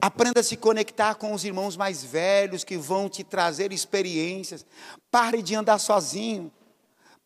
[0.00, 4.64] Aprenda a se conectar com os irmãos mais velhos que vão te trazer experiências.
[5.10, 6.50] Pare de andar sozinho.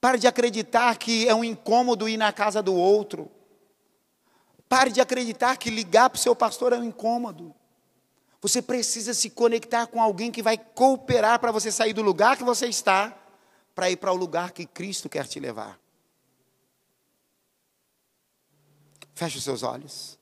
[0.00, 3.30] Pare de acreditar que é um incômodo ir na casa do outro.
[4.68, 7.54] Pare de acreditar que ligar para o seu pastor é um incômodo.
[8.42, 12.44] Você precisa se conectar com alguém que vai cooperar para você sair do lugar que
[12.44, 13.16] você está,
[13.74, 15.78] para ir para o lugar que Cristo quer te levar.
[19.14, 20.18] Feche os seus olhos.